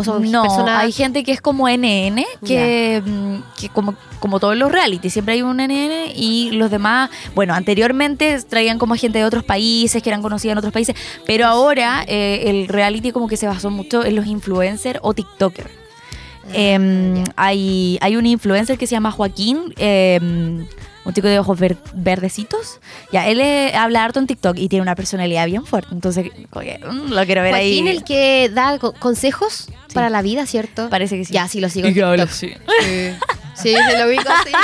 O 0.00 0.04
son 0.04 0.30
no, 0.30 0.42
personas. 0.42 0.80
hay 0.80 0.92
gente 0.92 1.24
que 1.24 1.32
es 1.32 1.40
como 1.40 1.68
NN, 1.68 2.24
que, 2.44 3.02
mm, 3.04 3.36
que 3.58 3.68
como, 3.68 3.94
como 4.18 4.40
todos 4.40 4.56
los 4.56 4.70
reality, 4.70 5.10
siempre 5.10 5.34
hay 5.34 5.42
un 5.42 5.58
NN 5.60 6.12
y 6.14 6.50
los 6.52 6.70
demás, 6.70 7.10
bueno, 7.34 7.54
anteriormente 7.54 8.40
traían 8.42 8.78
como 8.78 8.94
gente 8.96 9.18
de 9.18 9.24
otros 9.24 9.44
países, 9.44 10.02
que 10.02 10.10
eran 10.10 10.22
conocidas 10.22 10.52
en 10.52 10.58
otros 10.58 10.72
países, 10.72 10.96
pero 11.26 11.46
ahora 11.46 12.04
eh, 12.06 12.44
el 12.46 12.68
reality 12.68 13.12
como 13.12 13.28
que 13.28 13.36
se 13.36 13.46
basó 13.46 13.70
mucho 13.70 14.04
en 14.04 14.16
los 14.16 14.26
influencers 14.26 14.98
o 15.02 15.14
TikTokers. 15.14 15.70
Ah, 15.70 16.48
Em, 16.54 17.24
hay, 17.36 17.98
hay 18.00 18.16
un 18.16 18.26
influencer 18.26 18.76
que 18.78 18.86
se 18.86 18.92
llama 18.96 19.10
Joaquín. 19.12 19.72
em, 19.76 20.66
un 21.04 21.14
chico 21.14 21.28
de 21.28 21.38
ojos 21.38 21.58
ver- 21.58 21.76
verdecitos. 21.94 22.80
Ya, 23.12 23.26
él 23.28 23.40
eh, 23.40 23.72
habla 23.74 24.04
harto 24.04 24.18
en 24.18 24.26
TikTok 24.26 24.56
y 24.58 24.68
tiene 24.68 24.82
una 24.82 24.94
personalidad 24.94 25.46
bien 25.46 25.64
fuerte. 25.64 25.88
Entonces, 25.92 26.30
que, 26.30 26.78
mm, 26.86 27.12
lo 27.12 27.24
quiero 27.26 27.42
ver 27.42 27.52
Joaquín, 27.52 27.86
ahí. 27.88 27.96
el 27.96 28.04
que 28.04 28.50
da 28.52 28.78
co- 28.78 28.92
consejos 28.92 29.68
para 29.94 30.10
la 30.10 30.22
vida, 30.22 30.46
¿cierto? 30.46 30.90
Parece 30.90 31.16
que 31.16 31.24
sí. 31.24 31.32
Ya, 31.32 31.48
sí, 31.48 31.60
lo 31.60 31.68
sigo 31.68 31.86
en 31.86 31.92
Y 31.92 31.94
que 31.94 32.02
habla 32.02 32.24
así. 32.24 32.48
Sí, 32.82 33.10
sí, 33.54 33.74
se 33.74 33.98
lo 33.98 34.08
ubico 34.08 34.28
así. 34.30 34.52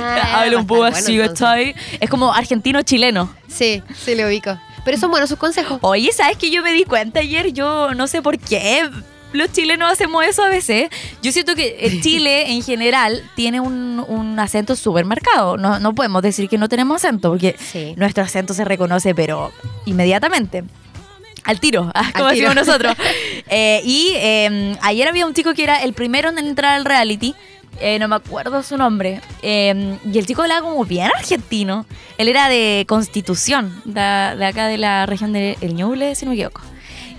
Ah, 0.00 0.40
Habla 0.42 0.58
un 0.58 0.66
poco 0.66 0.84
así. 0.84 1.18
¿cachai? 1.18 1.74
Es 2.00 2.08
como 2.10 2.32
argentino-chileno. 2.32 3.32
Sí, 3.48 3.82
sí, 4.04 4.14
lo 4.14 4.26
ubico. 4.28 4.56
Pero 4.84 4.98
son 4.98 5.10
buenos 5.10 5.28
sus 5.28 5.38
consejos. 5.38 5.78
Oye, 5.82 6.12
¿sabes 6.12 6.36
que 6.36 6.50
yo 6.50 6.62
me 6.62 6.72
di 6.72 6.84
cuenta 6.84 7.20
ayer? 7.20 7.52
Yo 7.52 7.92
no 7.94 8.06
sé 8.06 8.22
por 8.22 8.38
qué 8.38 8.88
los 9.36 9.52
chilenos 9.52 9.90
hacemos 9.92 10.24
eso 10.24 10.42
a 10.44 10.48
veces. 10.48 10.88
Yo 11.22 11.30
siento 11.32 11.54
que 11.54 11.76
eh, 11.80 12.00
Chile 12.02 12.50
en 12.52 12.62
general 12.62 13.22
tiene 13.36 13.60
un, 13.60 14.04
un 14.08 14.38
acento 14.40 14.74
súper 14.76 15.04
marcado. 15.04 15.56
No, 15.56 15.78
no 15.78 15.94
podemos 15.94 16.22
decir 16.22 16.48
que 16.48 16.58
no 16.58 16.68
tenemos 16.68 16.96
acento, 17.04 17.30
porque 17.30 17.56
Sí. 17.58 17.94
nuestro 17.96 18.24
acento 18.24 18.54
se 18.54 18.64
reconoce, 18.64 19.14
pero 19.14 19.52
inmediatamente. 19.84 20.64
Al 21.44 21.60
tiro, 21.60 21.90
ah, 21.94 22.10
como 22.16 22.30
tiro. 22.32 22.48
decimos 22.50 22.54
nosotros. 22.66 22.94
Eh, 23.48 23.80
y 23.84 24.10
eh, 24.16 24.76
ayer 24.82 25.06
había 25.06 25.24
un 25.24 25.32
chico 25.32 25.54
que 25.54 25.62
era 25.62 25.80
el 25.84 25.92
primero 25.92 26.28
en 26.30 26.38
entrar 26.38 26.74
al 26.74 26.84
reality. 26.84 27.36
eh, 27.80 27.96
no 28.00 28.08
me 28.08 28.16
acuerdo 28.16 28.60
su 28.64 28.76
nombre. 28.76 29.20
eh, 29.42 29.98
y 30.12 30.18
el 30.18 30.26
chico 30.26 30.42
hablaba 30.42 30.62
como 30.68 30.84
bien 30.84 31.08
argentino. 31.16 31.86
Él 32.18 32.26
era 32.26 32.48
de 32.48 32.84
Constitución, 32.88 33.80
de, 33.84 34.00
de 34.36 34.44
acá 34.46 34.66
de 34.66 34.78
la 34.78 35.06
región 35.06 35.32
del 35.32 35.56
El 35.60 35.74
Ñuble, 35.76 36.16
si 36.16 36.24
no 36.24 36.30
me 36.32 36.34
equivoco. 36.36 36.60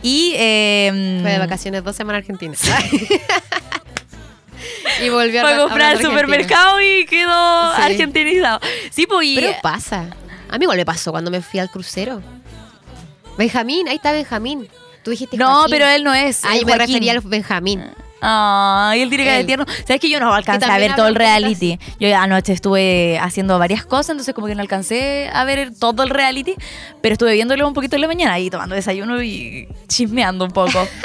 Y. 0.08 0.34
eh, 0.38 1.20
Fue 1.22 1.32
de 1.32 1.39
vacaciones 1.39 1.84
dos 1.84 1.96
semanas 1.96 2.20
Argentina. 2.22 2.56
y 5.04 5.10
volvió 5.10 5.41
Fue 5.41 5.54
a 5.54 5.58
comprar 5.58 5.96
al 5.98 6.02
supermercado 6.02 6.82
y 6.82 7.06
quedó 7.06 7.76
Sí. 7.76 7.82
argentinizado. 7.82 8.60
Sí, 8.89 9.06
pues. 9.08 9.28
Pero 9.36 9.52
pasa. 9.62 10.10
A 10.50 10.58
mí 10.58 10.63
igual 10.63 10.78
me 10.78 10.86
pasó 10.86 11.12
cuando 11.12 11.30
me 11.30 11.41
fui 11.41 11.60
al 11.60 11.70
crucero. 11.70 12.22
Benjamín, 13.38 13.88
ahí 13.88 13.98
está 13.98 14.12
Benjamín. 14.12 14.67
Tú 15.04 15.12
dijiste 15.12 15.38
no, 15.38 15.48
Joaquín. 15.60 15.72
pero 15.72 15.88
él 15.88 16.04
no 16.04 16.13
es. 16.13 16.43
Ah, 16.43 16.58
yo 16.58 16.65
me 16.65 16.78
refería 16.78 17.12
al 17.12 17.22
Benjamín. 17.22 17.84
Ay, 18.22 19.02
él 19.02 19.10
tiene 19.10 19.24
que 19.24 19.32
de 19.32 19.44
tierno. 19.44 19.66
Sabes 19.86 20.02
que 20.02 20.10
yo 20.10 20.20
no 20.20 20.34
alcancé 20.34 20.66
a 20.66 20.78
ver 20.78 20.96
todo 20.96 21.08
el 21.08 21.16
reality. 21.16 21.80
Yo 22.00 22.16
anoche 22.16 22.54
estuve 22.54 23.20
haciendo 23.20 23.60
varias 23.60 23.86
cosas, 23.86 24.12
entonces 24.12 24.34
como 24.34 24.48
que 24.48 24.56
no 24.56 24.62
alcancé 24.62 25.30
a 25.32 25.44
ver 25.44 25.72
todo 25.78 26.04
el 26.04 26.10
reality, 26.10 26.56
pero 27.02 27.14
estuve 27.14 27.34
viéndolo 27.34 27.68
un 27.68 27.74
poquito 27.74 27.96
en 27.96 28.02
la 28.02 28.08
mañana 28.08 28.40
y 28.40 28.50
tomando 28.50 28.76
desayuno 28.76 29.22
y 29.22 29.68
chismeando 29.88 30.46
un 30.46 30.52
poco. 30.52 30.88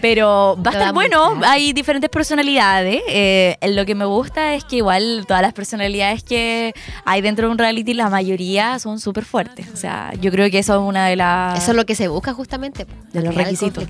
Pero 0.00 0.56
va 0.64 0.70
a 0.70 0.74
estar 0.74 0.94
bueno, 0.94 1.40
hay 1.44 1.72
diferentes 1.72 2.08
personalidades. 2.10 3.02
eh, 3.08 3.56
lo 3.68 3.84
que 3.84 3.94
me 3.94 4.04
gusta 4.04 4.54
es 4.54 4.64
que 4.64 4.76
igual 4.76 5.24
todas 5.26 5.42
las 5.42 5.52
personalidades 5.52 6.22
que 6.22 6.72
hay 7.04 7.20
dentro 7.20 7.48
de 7.48 7.52
un 7.52 7.58
reality, 7.58 7.94
la 7.94 8.08
mayoría 8.08 8.78
son 8.78 9.00
súper 9.00 9.24
fuertes. 9.24 9.66
O 9.72 9.76
sea, 9.76 10.12
yo 10.20 10.30
creo 10.30 10.50
que 10.50 10.60
eso 10.60 10.74
es 10.74 10.80
una 10.80 11.06
de 11.06 11.16
las... 11.16 11.58
Eso 11.58 11.72
es 11.72 11.76
lo 11.76 11.84
que 11.84 11.94
se 11.94 12.08
busca 12.08 12.32
justamente. 12.32 12.86
De 13.12 13.22
los 13.22 13.34
requisitos. 13.34 13.84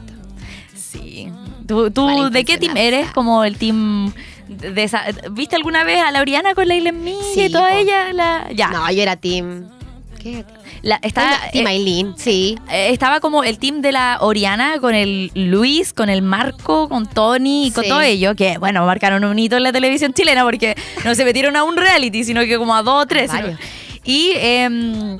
Sí. 0.75 1.31
¿Tú, 1.68 1.90
tú 1.92 2.31
de 2.31 2.44
qué 2.44 2.59
team 2.59 2.76
eres? 2.76 3.11
Como 3.12 3.44
el 3.44 3.57
team 3.59 4.12
de 4.48 4.83
esa... 4.83 5.04
¿Viste 5.31 5.54
alguna 5.54 5.85
vez 5.85 6.02
a 6.02 6.11
Lauriana 6.11 6.54
con 6.54 6.66
la 6.66 6.74
Isla 6.74 6.90
Mía 6.92 7.14
Sí, 7.35 7.42
y 7.44 7.52
toda 7.52 7.68
po. 7.70 7.76
ella? 7.76 8.12
La... 8.12 8.48
Ya. 8.52 8.68
No, 8.70 8.90
yo 8.90 9.02
era 9.02 9.14
team. 9.16 9.68
¿Qué? 10.18 10.44
La- 10.83 10.98
team 11.00 11.66
eh, 11.66 11.70
Aileen, 11.70 12.14
sí. 12.16 12.59
eh, 12.70 12.88
estaba 12.90 13.20
como 13.20 13.44
el 13.44 13.59
team 13.59 13.83
de 13.83 13.92
la 13.92 14.18
Oriana 14.20 14.81
con 14.81 14.94
el 14.94 15.31
Luis, 15.35 15.92
con 15.92 16.09
el 16.09 16.22
Marco, 16.22 16.88
con 16.88 17.07
Tony 17.07 17.66
y 17.66 17.70
con 17.70 17.85
Sí. 17.85 17.90
todo 17.90 18.00
ello, 18.00 18.35
que 18.35 18.59
bueno, 18.59 18.85
marcaron 18.87 19.24
un 19.24 19.38
hito 19.38 19.57
en 19.57 19.62
la 19.62 19.72
televisión 19.72 20.12
chilena 20.14 20.42
porque 20.44 20.74
no 21.04 21.14
se 21.14 21.24
metieron 21.24 21.54
a 21.57 21.62
un 21.64 21.76
reality, 21.76 22.24
sino 22.24 22.40
que 22.42 22.57
como 22.59 22.74
a 22.74 22.83
dos 22.83 23.02
o 23.04 23.07
tres. 23.07 23.31
Y 24.04 24.33
em, 24.37 25.18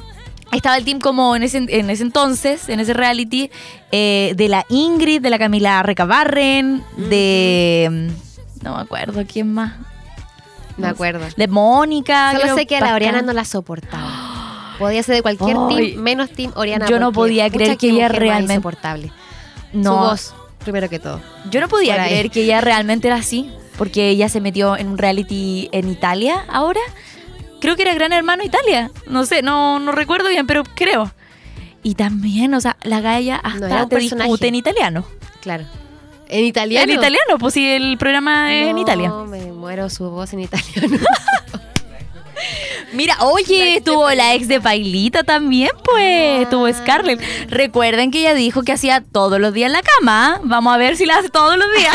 estaba 0.53 0.77
el 0.77 0.85
team 0.85 0.99
como 1.01 1.37
en 1.37 1.43
ese, 1.43 1.59
en 1.69 1.91
ese 1.91 2.03
entonces, 2.03 2.69
en 2.69 2.81
ese 2.81 2.95
reality, 2.95 3.51
eh, 3.93 4.33
de 4.37 4.49
la 4.49 4.65
Ingrid, 4.69 5.21
de 5.21 5.31
la 5.31 5.39
Camila 5.39 5.83
Recabarren, 5.83 6.83
de... 6.97 7.85
em, 7.85 8.09
No 8.63 8.77
me 8.77 8.83
acuerdo 8.83 9.25
quién 9.31 9.53
más. 9.53 9.75
Me 10.77 10.87
acuerdo. 10.87 11.27
De 11.37 11.49
Mónica. 11.49 12.31
Solo 12.33 12.43
creo, 12.45 12.55
sé 12.57 12.67
que 12.67 12.77
a 12.77 12.81
la. 12.81 12.95
Oriana 12.95 13.21
no 13.23 13.33
la 13.33 13.45
soportaba. 13.45 14.77
Podía 14.79 15.03
ser 15.03 15.17
de 15.17 15.23
cualquier 15.23 15.57
team, 15.69 16.01
menos 16.01 16.31
team 16.31 16.53
Oriana. 16.55 16.87
yo 16.89 17.01
no 17.01 17.11
podía 17.13 17.51
creer 17.51 17.77
que 17.77 17.91
ella 17.91 18.07
realmente- 18.09 18.55
insoportable. 18.55 19.11
Su 19.73 19.79
No, 19.79 19.97
voz, 19.97 20.35
primero 20.63 20.89
que 20.89 21.01
todo. 21.01 21.21
Yo 21.51 21.61
no 21.61 21.67
podía 21.69 21.95
Por 21.95 22.03
ahí. 22.03 22.11
creer 22.11 22.31
que 22.31 22.43
ella 22.45 22.61
realmente 22.61 23.09
era 23.09 23.17
así, 23.17 23.51
porque 23.77 24.09
ella 24.09 24.29
se 24.29 24.41
metió 24.41 24.77
en 24.77 24.87
un 24.87 24.99
reality 24.99 25.69
en 25.73 25.89
Italia 25.89 26.45
ahora. 26.49 26.81
Creo 27.61 27.77
que 27.77 27.83
era 27.83 27.95
Gran 27.95 28.13
Hermano 28.13 28.43
Italia. 28.45 28.91
No 29.07 29.27
sé, 29.27 29.43
no, 29.43 29.79
no 29.79 29.93
recuerdo 29.93 30.29
bien, 30.29 30.47
pero 30.47 30.63
creo. 30.75 31.13
Y 31.83 31.95
también, 31.95 32.55
o 32.55 32.61
sea, 32.61 32.77
la 32.83 33.01
galla 33.01 33.41
No, 33.43 33.67
hasta 33.67 33.87
personaje. 33.89 34.29
discute 34.29 34.49
en 34.49 34.55
italiano. 34.57 35.05
Claro. 35.41 35.65
¿En 36.29 36.45
italiano? 36.45 36.93
En 36.93 36.99
italiano, 36.99 37.39
pues 37.39 37.55
sí, 37.55 37.67
el 37.67 37.97
programa 37.97 38.53
es 38.55 38.69
en 38.69 38.77
No, 38.77 38.83
Italia. 38.83 39.11
me 39.29 39.53
muero 39.53 39.89
su 39.89 40.11
voz 40.11 40.33
en 40.35 40.41
italiano. 40.41 40.99
Mira, 42.93 43.17
oye, 43.21 43.77
estuvo 43.77 44.09
la 44.13 44.35
ex 44.35 44.49
de 44.49 44.61
Pailita 44.61 45.23
también, 45.23 45.71
pues, 45.85 46.43
estuvo 46.43 46.73
Scarlett. 46.73 47.21
Recuerden 47.51 48.11
que 48.11 48.21
ella 48.21 48.35
dijo 48.35 48.63
que 48.63 48.73
hacía 48.73 49.03
todos 49.03 49.39
los 49.41 49.53
días 49.53 49.67
en 49.67 49.73
la 49.73 49.83
cama. 49.83 50.41
Vamos 50.45 50.75
a 50.75 50.79
ver 50.79 50.97
si 50.97 51.05
la 51.05 51.17
hace 51.19 51.29
todos 51.29 51.59
los 51.59 51.69
días. 51.77 51.95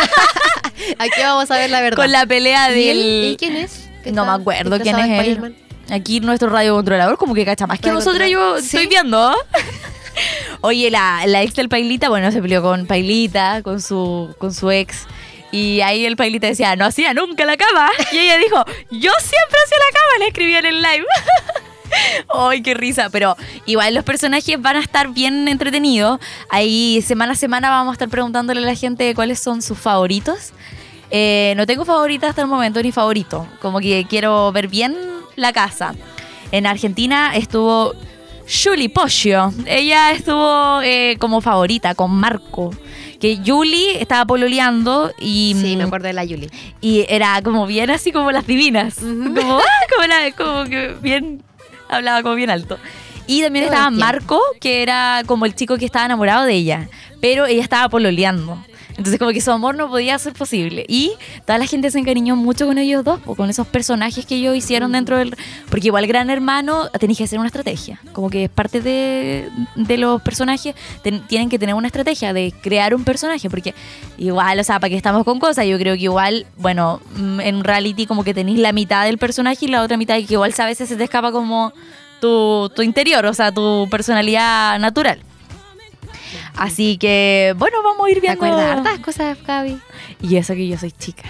Aquí 1.00 1.22
vamos 1.22 1.50
a 1.50 1.56
ver 1.58 1.70
la 1.72 1.82
verdad. 1.82 1.98
Con 1.98 2.12
la 2.12 2.26
pelea 2.28 2.70
¿Y 2.78 2.90
él? 2.90 2.98
del... 2.98 3.32
¿Y 3.34 3.38
quién 3.38 3.56
es? 3.56 3.83
¿Qué 4.04 4.12
No 4.12 4.26
me 4.26 4.32
acuerdo 4.32 4.80
quién 4.80 4.98
es 5.00 5.28
él. 5.28 5.56
Aquí 5.90 6.20
nuestro 6.20 6.50
radio 6.50 6.76
controlador 6.76 7.18
como 7.18 7.34
que 7.34 7.46
cacha 7.46 7.68
más 7.68 7.80
que 7.80 7.92
nosotros 7.92 8.30
yo 8.30 8.58
estoy 8.58 8.88
viendo. 8.88 9.36
Oye, 10.62 10.90
la, 10.90 11.24
la 11.28 11.42
ex 11.42 11.56
del 11.56 11.70
Pailita, 11.70 12.10
bueno, 12.10 12.32
se 12.32 12.42
peleó 12.42 12.62
con 12.62 12.86
Pailita, 12.86 13.62
con 13.64 13.82
su, 13.82 14.34
con 14.38 14.54
su 14.54 14.72
ex. 14.72 15.06
Y 15.52 15.82
ahí 15.82 16.06
el 16.06 16.16
Pailita 16.16 16.48
decía, 16.48 16.76
no 16.76 16.86
hacía 16.86 17.14
nunca 17.14 17.46
la 17.46 17.58
cama. 17.58 17.90
Y 18.12 18.18
ella 18.18 18.38
dijo, 18.38 18.64
yo 18.92 19.12
siempre 19.20 19.60
hacía 19.66 19.78
la 19.78 20.00
cama, 20.00 20.20
le 20.20 20.28
escribía 20.28 20.60
en 20.60 20.66
el 20.66 20.82
live. 20.82 21.06
Ay, 22.34 22.62
qué 22.62 22.74
risa. 22.74 23.10
Pero 23.10 23.36
igual 23.66 23.94
los 23.94 24.04
personajes 24.04 24.60
van 24.60 24.78
a 24.78 24.80
estar 24.80 25.10
bien 25.10 25.48
entretenidos. 25.48 26.20
Ahí 26.50 27.04
semana 27.06 27.34
a 27.34 27.36
semana 27.36 27.70
vamos 27.70 27.92
a 27.92 27.94
estar 27.94 28.10
preguntándole 28.10 28.62
a 28.62 28.66
la 28.66 28.76
gente 28.76 29.14
cuáles 29.14 29.40
son 29.40 29.62
sus 29.62 29.78
favoritos. 29.78 30.54
Eh, 31.12 31.54
no 31.58 31.66
tengo 31.66 31.86
favorita 31.86 32.30
hasta 32.30 32.42
el 32.42 32.48
momento 32.48 32.82
ni 32.82 32.92
favorito. 32.92 33.48
Como 33.62 33.80
que 33.80 34.06
quiero 34.10 34.52
ver 34.52 34.68
bien 34.68 34.96
la 35.36 35.54
casa. 35.54 35.94
En 36.52 36.66
Argentina 36.66 37.36
estuvo 37.36 37.94
Julie 38.48 38.90
Poggio. 38.90 39.54
Ella 39.66 40.12
estuvo 40.12 40.82
eh, 40.84 41.18
como 41.20 41.42
favorita 41.42 41.96
con 41.96 42.12
Marco. 42.12 42.72
Que 43.20 43.40
Julie 43.46 44.02
estaba 44.02 44.26
pololeando 44.26 45.12
y, 45.20 45.56
Sí, 45.62 45.78
me 45.78 45.84
acuerdo 45.84 46.08
de 46.08 46.14
la 46.14 46.26
Yuli. 46.26 46.50
y 46.82 47.06
era 47.08 47.42
como 47.42 47.66
bien 47.66 47.90
así 47.90 48.12
como 48.12 48.32
las 48.32 48.46
divinas. 48.46 48.98
Ujú. 48.98 49.34
Como, 49.36 49.60
ah, 49.60 49.64
como, 49.96 50.08
la- 50.08 50.32
como 50.36 50.64
que 50.70 50.94
bien, 51.02 51.42
hablaba 51.90 52.22
como 52.22 52.36
bien 52.36 52.50
alto. 52.50 52.78
Y 53.26 53.42
también 53.42 53.66
Todo 53.66 53.76
estaba. 53.76 53.92
Marco, 53.92 54.42
que 54.60 54.82
era 54.84 55.24
como 55.26 55.46
el 55.46 55.56
chico 55.56 55.78
que 55.78 55.86
estaba 55.86 56.04
enamorado 56.06 56.44
de 56.44 56.54
ella, 56.56 56.90
pero 57.22 57.46
ella 57.46 57.62
estaba 57.64 57.88
pololeando. 57.88 58.58
Entonces 58.98 59.18
como 59.20 59.32
que 59.32 59.42
su 59.42 59.52
amor 59.52 59.76
no 59.76 59.90
podía 59.90 60.18
ser 60.20 60.34
posible. 60.34 60.86
Y 60.88 61.14
toda 61.46 61.58
la 61.58 61.66
gente 61.66 61.90
se 61.92 62.00
encariñó 62.00 62.36
mucho 62.36 62.66
con 62.68 62.78
ellos 62.78 63.04
dos, 63.04 63.20
o 63.26 63.36
con 63.36 63.50
esos 63.50 63.68
personajes 63.68 64.26
que 64.26 64.36
ellos 64.36 64.56
hicieron 64.56 64.92
dentro 64.92 65.18
del... 65.18 65.36
Porque 65.70 65.88
igual 65.88 66.06
Gran 66.08 66.30
Hermano 66.30 66.90
tenéis 67.00 67.18
que 67.18 67.24
hacer 67.26 67.40
una 67.40 67.48
estrategia. 67.48 68.00
Como 68.12 68.30
que 68.30 68.46
es 68.46 68.50
parte 68.50 68.82
de, 68.82 69.50
de 69.76 69.98
los 69.98 70.22
personajes, 70.22 70.76
ten- 71.02 71.26
tienen 71.28 71.50
que 71.50 71.58
tener 71.60 71.76
una 71.76 71.88
estrategia 71.88 72.34
de 72.34 72.54
crear 72.62 72.94
un 72.94 73.04
personaje. 73.04 73.50
Porque 73.50 73.74
igual, 74.18 74.60
o 74.60 74.64
sea, 74.64 74.80
para 74.80 74.90
que 74.90 74.96
estamos 74.98 75.24
con 75.24 75.40
cosas, 75.40 75.66
yo 75.66 75.78
creo 75.78 75.96
que 75.96 76.04
igual, 76.04 76.46
bueno, 76.58 77.02
mm, 77.16 77.40
en 77.42 77.64
reality 77.64 78.06
como 78.06 78.24
que 78.24 78.34
tenéis 78.34 78.60
la 78.60 78.72
mitad 78.74 79.06
del 79.06 79.18
personaje 79.18 79.66
y 79.66 79.68
la 79.70 79.82
otra 79.82 79.98
mitad 79.98 80.16
que 80.16 80.34
igual 80.34 80.54
a 80.58 80.66
veces 80.66 80.88
se 80.88 80.96
te 80.96 81.04
escapa 81.04 81.32
como 81.32 81.74
tu, 82.22 82.70
tu 82.76 82.82
interior, 82.84 83.26
o 83.26 83.34
sea, 83.34 83.52
tu 83.52 83.88
personalidad 83.90 84.80
natural. 84.80 85.20
Así 86.56 86.98
que, 86.98 87.54
bueno, 87.58 87.78
vamos 87.84 88.08
a 88.08 88.10
ir 88.10 88.16
¿Te 88.16 88.22
viendo. 88.22 88.46
acuerdas 88.46 88.78
hartas 88.78 89.00
cosas, 89.00 89.38
Gaby? 89.46 89.80
Y 90.22 90.38
eso 90.38 90.54
que 90.54 90.68
yo 90.68 90.78
soy 90.78 90.92
chica. 90.92 91.24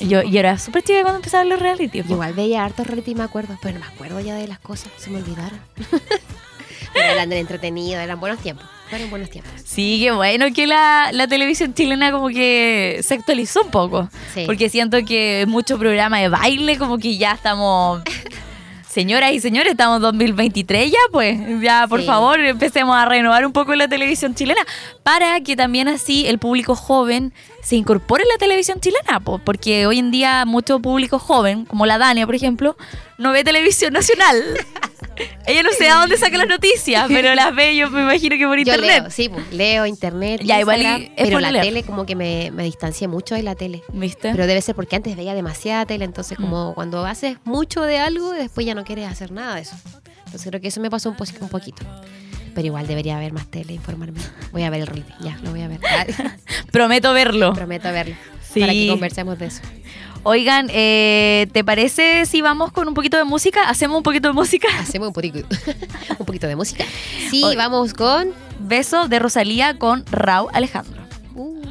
Yo, 0.00 0.22
yo 0.22 0.40
era 0.40 0.58
súper 0.58 0.82
chica 0.82 1.02
cuando 1.02 1.18
empezaban 1.18 1.48
los 1.50 1.60
reality. 1.60 2.02
po. 2.02 2.14
Igual 2.14 2.32
veía 2.32 2.64
hartos 2.64 2.86
reality, 2.86 3.14
me 3.14 3.22
acuerdo, 3.24 3.58
pero 3.60 3.78
no 3.78 3.84
me 3.84 3.92
acuerdo 3.92 4.20
ya 4.20 4.34
de 4.34 4.48
las 4.48 4.58
cosas, 4.58 4.90
se 4.96 5.10
me 5.10 5.18
olvidaron. 5.18 5.60
pero 6.94 7.06
eran 7.06 7.28
del 7.28 7.38
entretenido, 7.40 8.00
eran 8.00 8.18
buenos 8.18 8.38
tiempos. 8.40 8.64
Fueron 8.88 9.10
buenos 9.10 9.30
tiempos. 9.30 9.52
Sí, 9.64 10.00
qué 10.02 10.10
bueno 10.10 10.46
que 10.52 10.66
la, 10.66 11.10
la 11.12 11.28
televisión 11.28 11.74
chilena 11.74 12.10
como 12.10 12.28
que 12.28 13.00
se 13.04 13.14
actualizó 13.14 13.62
un 13.62 13.70
poco. 13.70 14.08
Sí. 14.34 14.44
Porque 14.46 14.68
siento 14.68 15.04
que 15.04 15.44
mucho 15.46 15.78
programa 15.78 16.18
de 16.18 16.28
baile 16.28 16.76
como 16.78 16.98
que 16.98 17.16
ya 17.16 17.32
estamos... 17.32 18.02
Señoras 18.90 19.30
y 19.30 19.38
señores, 19.38 19.70
estamos 19.70 19.98
en 19.98 20.02
2023 20.02 20.90
ya, 20.90 20.98
pues. 21.12 21.38
Ya, 21.62 21.86
por 21.86 22.00
Sí. 22.00 22.06
favor, 22.06 22.40
empecemos 22.40 22.96
a 22.96 23.04
renovar 23.04 23.46
un 23.46 23.52
poco 23.52 23.72
la 23.76 23.86
televisión 23.86 24.34
chilena 24.34 24.62
para 25.04 25.40
que 25.42 25.54
también 25.54 25.86
así 25.86 26.26
el 26.26 26.40
público 26.40 26.74
joven 26.74 27.32
se 27.62 27.76
incorpore 27.76 28.24
en 28.24 28.28
la 28.30 28.38
televisión 28.38 28.80
chilena, 28.80 29.20
po, 29.20 29.38
porque 29.38 29.86
hoy 29.86 30.00
en 30.00 30.10
día 30.10 30.44
mucho 30.44 30.80
público 30.80 31.20
joven, 31.20 31.66
como 31.66 31.86
la 31.86 31.98
Dania, 31.98 32.26
por 32.26 32.34
ejemplo, 32.34 32.76
no 33.16 33.30
ve 33.30 33.44
televisión 33.44 33.92
nacional. 33.92 34.42
Ella 35.46 35.62
no 35.62 35.70
sé 35.72 35.88
a 35.88 35.96
dónde 35.96 36.16
saca 36.16 36.36
las 36.38 36.46
noticias, 36.48 37.06
pero 37.08 37.34
las 37.34 37.54
ve 37.54 37.76
yo 37.76 37.90
me 37.90 38.02
imagino 38.02 38.36
que 38.36 38.46
por 38.46 38.56
Yo 38.56 38.60
internet. 38.62 39.02
leo, 39.02 39.10
sí, 39.10 39.28
pues, 39.28 39.52
leo 39.52 39.86
internet, 39.86 40.40
Ya, 40.44 40.60
igual 40.60 40.80
y 40.82 41.12
pero 41.16 41.40
la 41.40 41.50
leer. 41.52 41.64
tele 41.64 41.82
como 41.82 42.06
que 42.06 42.14
me, 42.16 42.50
me 42.52 42.64
distancié 42.64 43.08
mucho 43.08 43.34
de 43.34 43.42
la 43.42 43.54
tele. 43.54 43.82
¿Viste? 43.92 44.30
Pero 44.32 44.46
debe 44.46 44.60
ser 44.62 44.74
porque 44.74 44.96
antes 44.96 45.16
veía 45.16 45.34
demasiada 45.34 45.86
tele, 45.86 46.04
entonces 46.04 46.38
Mm. 46.38 46.42
como 46.42 46.74
cuando 46.74 47.04
haces 47.06 47.38
mucho 47.44 47.82
de 47.82 47.98
algo, 47.98 48.32
después 48.32 48.66
ya 48.66 48.74
no 48.74 48.84
quieres 48.84 49.06
hacer 49.08 49.32
nada 49.32 49.56
de 49.56 49.62
eso. 49.62 49.76
Entonces 50.26 50.48
creo 50.48 50.60
que 50.60 50.68
eso 50.68 50.80
me 50.80 50.90
pasó 50.90 51.10
un, 51.10 51.16
po- 51.16 51.24
un 51.40 51.48
poquito. 51.48 51.82
Pero 52.54 52.66
igual 52.66 52.86
debería 52.86 53.16
haber 53.16 53.32
más 53.32 53.46
tele, 53.48 53.72
informarme. 53.74 54.20
Voy 54.52 54.62
a 54.64 54.70
ver 54.70 54.80
el 54.80 54.86
reality, 54.86 55.12
ya, 55.20 55.38
lo 55.42 55.50
voy 55.50 55.62
a 55.62 55.68
ver. 55.68 55.78
Prometo 56.72 57.12
verlo. 57.12 57.52
Prometo 57.52 57.90
verlo. 57.92 58.14
Sí. 58.52 58.60
Para 58.60 58.72
que 58.72 58.88
conversemos 58.88 59.38
de 59.38 59.46
eso. 59.46 59.60
Oigan, 60.22 60.68
eh, 60.70 61.46
¿te 61.52 61.64
parece 61.64 62.26
si 62.26 62.42
vamos 62.42 62.72
con 62.72 62.86
un 62.88 62.94
poquito 62.94 63.16
de 63.16 63.24
música? 63.24 63.68
¿Hacemos 63.68 63.96
un 63.96 64.02
poquito 64.02 64.28
de 64.28 64.34
música? 64.34 64.68
Hacemos 64.80 65.08
un 65.08 65.14
poquito, 65.14 65.38
un 66.18 66.26
poquito 66.26 66.46
de 66.46 66.56
música. 66.56 66.84
Sí, 67.30 67.42
vamos 67.56 67.94
con... 67.94 68.28
Beso 68.62 69.08
de 69.08 69.18
Rosalía 69.18 69.78
con 69.78 70.04
Rau 70.10 70.48
Alejandro. 70.52 71.00
uh, 71.34 71.62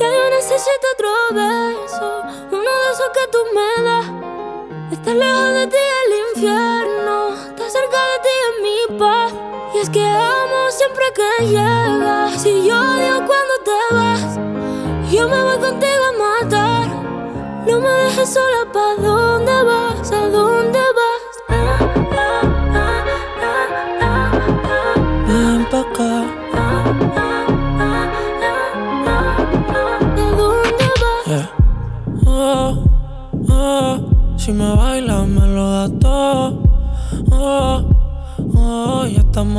Ya 0.00 0.06
yo 0.06 0.30
necesito 0.30 0.86
otro 0.94 1.08
beso, 1.34 2.22
uno 2.52 2.70
de 2.82 2.88
esos 2.92 3.10
que 3.16 3.24
tú 3.32 3.38
me 3.54 3.84
das. 3.84 4.06
Estar 4.92 5.16
lejos 5.16 5.52
de 5.54 5.66
ti 5.66 5.76
el 6.04 6.12
infierno, 6.36 6.67
Si 11.38 12.66
yo 12.66 12.74
odio 12.74 13.24
cuando 13.24 13.54
te 13.64 13.94
vas, 13.94 14.38
yo 15.08 15.28
me 15.28 15.40
voy 15.40 15.58
contigo 15.58 16.04
a 16.08 16.42
matar. 16.42 16.88
No 17.64 17.80
me 17.80 17.88
dejes 17.88 18.34
sola, 18.34 18.72
¿pa' 18.72 19.00
dónde 19.00 19.62
vas? 19.62 20.10
¿A 20.10 20.28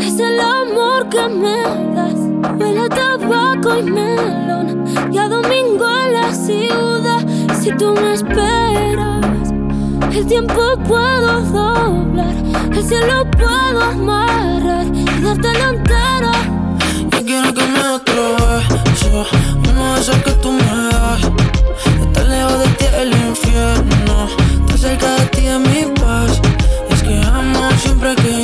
es 0.00 0.18
el 0.18 0.40
amor 0.40 1.08
que 1.08 1.28
me 1.28 1.62
das. 1.94 2.14
Huele 2.58 2.80
a 2.80 2.88
tabaco 2.88 3.78
y 3.78 3.82
melón 3.82 4.84
y 5.12 5.18
a 5.18 5.28
domingo 5.28 5.86
en 6.04 6.12
la 6.14 6.34
ciudad. 6.34 7.26
Si 7.60 7.70
tú 7.72 7.94
me 7.94 8.14
esperas, 8.14 9.52
el 10.12 10.26
tiempo 10.26 10.76
puedo 10.86 11.40
doblar, 11.40 12.34
el 12.72 12.84
cielo 12.84 13.26
puedo 13.30 13.82
amarrar 13.82 14.86
y 14.86 15.22
dártelo 15.22 15.68
entero. 15.70 16.32
Yo 17.10 17.24
quiero 17.24 17.54
que 17.54 17.62
me 17.62 17.84
beso, 18.90 19.26
uno 19.68 19.94
de 19.94 20.00
esos 20.00 20.16
que 20.16 20.32
tú 20.32 20.52
me 20.52 20.88
das. 20.92 21.20
Estar 22.00 22.26
lejos 22.26 22.58
de 22.58 22.68
ti 22.78 22.84
el 23.00 23.12
infierno, 23.12 24.28
estar 24.60 24.78
cerca 24.78 25.14
de 25.16 25.26
ti 25.26 25.46
es 25.46 25.60
mi 25.60 25.94
paz. 26.00 26.40
Es 26.90 27.02
que 27.02 27.20
amo 27.22 27.70
siempre 27.78 28.14
que 28.16 28.43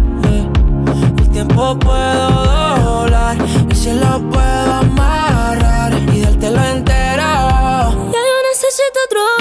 tiempo 1.45 1.75
puedo 1.79 2.75
doblar, 2.83 3.35
el 3.69 3.75
cielo 3.75 4.21
puedo 4.31 4.73
amarrar 4.73 5.91
y 6.13 6.21
dártelo 6.21 6.63
entero. 6.65 7.29
Ya 8.13 8.21
yo 8.29 8.37
necesito 8.51 8.99
otro 9.05 9.40